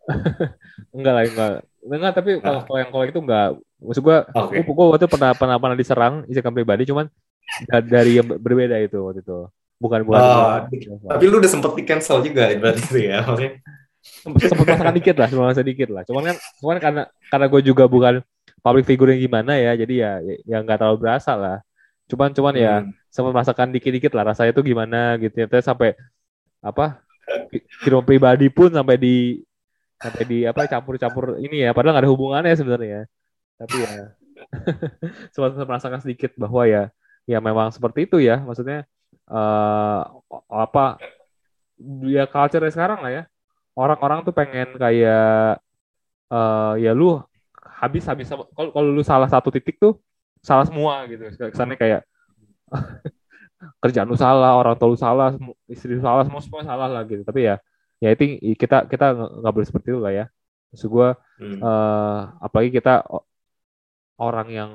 [0.96, 1.50] enggak lah, enggak.
[1.86, 2.78] Enggak, tapi kalau nah.
[2.78, 3.48] yang kalau itu enggak
[3.80, 4.60] maksud gue okay.
[4.64, 7.06] gue waktu itu pernah pernah pernah diserang Instagram pribadi cuman
[7.84, 9.38] dari yang berbeda itu waktu itu
[9.76, 10.64] bukan bukan oh,
[11.12, 13.46] tapi lu udah sempet di cancel juga berarti itu ya oke
[14.40, 18.24] sempet masakan dikit lah cuma sedikit lah cuman kan cuman karena karena gue juga bukan
[18.64, 20.12] public figure yang gimana ya jadi ya
[20.48, 21.58] yang nggak terlalu berasa lah
[22.06, 22.90] cuman cuman ya hmm.
[22.90, 25.34] ya sempat masakan dikit-dikit lah rasanya itu gimana gitu.
[25.42, 25.98] Ya terus sampai
[26.62, 27.02] apa
[27.82, 29.16] kirim pribadi pun sampai di
[29.96, 31.70] sampai di apa campur-campur ini ya.
[31.74, 33.00] Padahal nggak ada hubungannya sebenarnya.
[33.58, 33.92] Tapi ya
[35.32, 36.82] sempat merasakan sedikit bahwa ya
[37.26, 38.38] ya memang seperti itu ya.
[38.44, 38.86] Maksudnya
[39.26, 40.00] uh,
[40.46, 41.00] apa
[42.06, 43.22] ya culture sekarang lah ya.
[43.76, 45.60] Orang-orang tuh pengen kayak
[46.30, 47.20] uh, ya lu
[47.76, 50.00] habis habis kalau kalau lu salah satu titik tuh
[50.46, 51.26] salah semua gitu.
[51.34, 52.06] Kesannya kayak
[53.82, 55.34] kerjaan lu salah orang tua lu salah
[55.66, 57.26] istri lu salah semua semua salah lah gitu.
[57.26, 57.58] Tapi ya
[57.98, 59.06] ya itu kita kita
[59.42, 60.24] nggak boleh seperti itu lah ya.
[60.70, 61.08] Maksud gue
[61.42, 61.58] hmm.
[61.58, 63.02] uh, apalagi kita
[64.22, 64.70] orang yang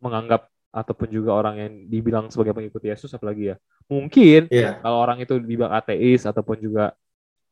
[0.00, 3.56] menganggap ataupun juga orang yang dibilang sebagai pengikut Yesus apalagi ya.
[3.92, 4.80] Mungkin yeah.
[4.80, 6.96] kalau orang itu dibilang ateis ataupun juga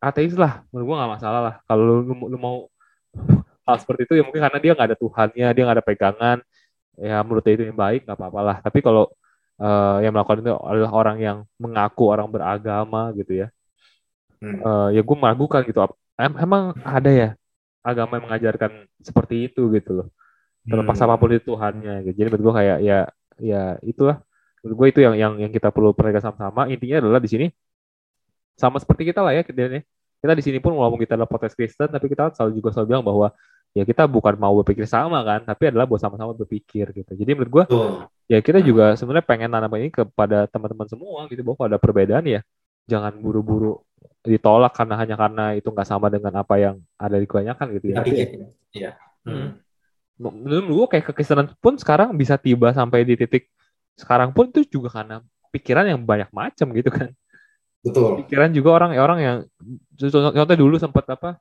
[0.00, 1.54] ateis lah menurut gua nggak masalah lah.
[1.68, 2.56] Kalau lu, lu, lu mau
[3.68, 6.38] hal seperti itu ya mungkin karena dia nggak ada Tuhannya dia nggak ada pegangan
[7.00, 9.08] ya menurut dia itu yang baik nggak apa-apa lah tapi kalau
[9.56, 13.48] uh, yang melakukan itu adalah orang yang mengaku orang beragama gitu ya
[14.44, 14.60] hmm.
[14.60, 15.80] uh, ya gue meragukan gitu
[16.20, 17.28] em emang ada ya
[17.80, 20.08] agama yang mengajarkan seperti itu gitu loh
[20.68, 21.06] terlepas hmm.
[21.08, 22.16] apa pun itu Tuhannya gitu.
[22.20, 22.98] Jadi menurut gue kayak ya
[23.40, 24.20] ya itulah
[24.60, 26.68] menurut gue itu yang yang yang kita perlu perhatikan sama-sama.
[26.68, 27.46] Intinya adalah di sini
[28.60, 29.80] sama seperti kita lah ya kita
[30.20, 33.04] kita di sini pun walaupun kita adalah potensi Kristen tapi kita selalu juga selalu bilang
[33.04, 33.32] bahwa
[33.70, 37.50] ya kita bukan mau berpikir sama kan tapi adalah buat sama-sama berpikir gitu jadi menurut
[37.50, 38.02] gue oh.
[38.26, 42.40] ya kita juga sebenarnya pengen nanam ini kepada teman-teman semua gitu bahwa ada perbedaan ya
[42.90, 43.78] jangan buru-buru
[44.26, 47.98] ditolak karena hanya karena itu nggak sama dengan apa yang ada di kebanyakan gitu ya
[48.74, 48.92] iya
[49.22, 49.70] hmm
[50.20, 53.48] menurut gue kayak kekristenan pun sekarang bisa tiba sampai di titik
[53.96, 57.10] sekarang pun itu juga karena pikiran yang banyak macam gitu kan.
[57.80, 58.20] Betul.
[58.24, 59.36] Pikiran juga orang orang yang
[59.96, 61.40] contohnya dulu sempat apa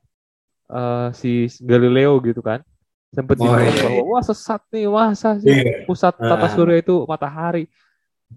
[0.70, 2.62] uh, si Galileo gitu kan.
[3.10, 5.82] sempat Oh, dibilang iya, bahwa wah sesat nih masa sih Iya.
[5.82, 6.52] pusat tata Ah.
[6.54, 7.66] surya itu matahari.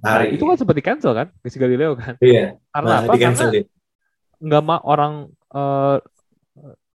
[0.02, 2.18] Nah, itu kan sempat di cancel kan si Galileo kan.
[2.18, 2.58] Iya.
[2.74, 3.14] Karena Nah, apa?
[3.14, 3.48] Karena
[4.42, 5.14] nggak mau orang
[5.54, 5.98] eh,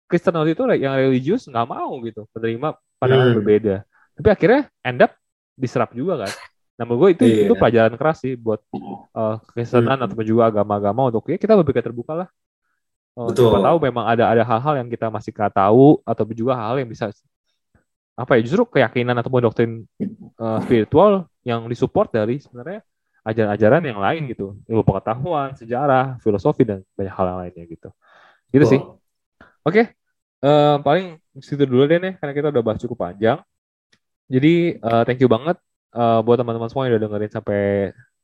[0.06, 3.36] Kristen waktu itu yang religius nggak mau gitu menerima pandangan Hmm.
[3.42, 3.76] berbeda.
[4.14, 5.10] Tapi akhirnya end up
[5.58, 6.30] diserap juga kan.
[6.78, 7.50] Nah, gue itu Iya.
[7.50, 8.62] itu pelajaran keras sih buat
[9.50, 10.04] Kristenan Hmm.
[10.06, 12.28] ataupun juga agama-agama untuk ya kita lebih terbuka lah.
[13.14, 13.46] Oh, Betul.
[13.46, 16.90] siapa tahu memang ada ada hal-hal yang kita masih nggak tahu atau juga hal-hal yang
[16.90, 17.14] bisa
[18.14, 22.82] apa ya justru keyakinan ataupun doktrin eh, spiritual yang disupport dari sebenarnya
[23.22, 24.58] ajaran-ajaran yang lain gitu.
[24.66, 27.88] Ilmu pengetahuan sejarah filosofi dan banyak hal yang lainnya gitu.
[28.50, 28.80] Gitu sih.
[28.82, 29.62] Betul.
[29.62, 29.82] oke.
[30.44, 31.06] Eh, paling
[31.40, 33.38] situ dulu deh nih karena kita udah bahas cukup panjang.
[34.26, 35.56] Jadi eh, thank you banget
[35.94, 37.60] eh, buat teman-teman semua yang udah dengerin sampai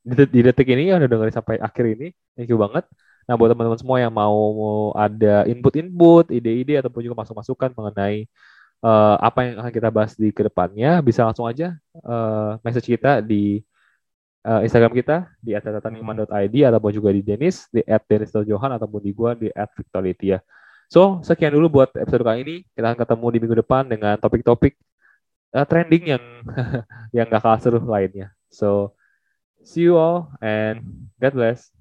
[0.02, 2.10] di detik ini yang udah dengerin sampai akhir ini.
[2.34, 2.90] Thank you banget
[3.28, 8.26] nah buat teman-teman semua yang mau, ada input-input ide-ide ataupun juga masuk-masukan mengenai
[8.84, 13.20] eh, apa yang akan kita bahas di ke depannya bisa langsung aja eh, message kita
[13.20, 13.60] di
[14.44, 19.48] eh, Instagram kita di @tataniman.id ataupun juga di Denis di @denis.johan ataupun di gua di
[19.52, 20.40] @victoritia.
[20.90, 22.56] So sekian dulu buat episode kali ini.
[22.74, 24.74] Kita akan ketemu di minggu depan dengan topik-topik
[25.54, 26.24] eh, trending yang
[27.16, 28.32] yang gak kalah seru lainnya.
[28.50, 28.96] So
[29.62, 30.82] see you all and
[31.20, 31.79] God bless.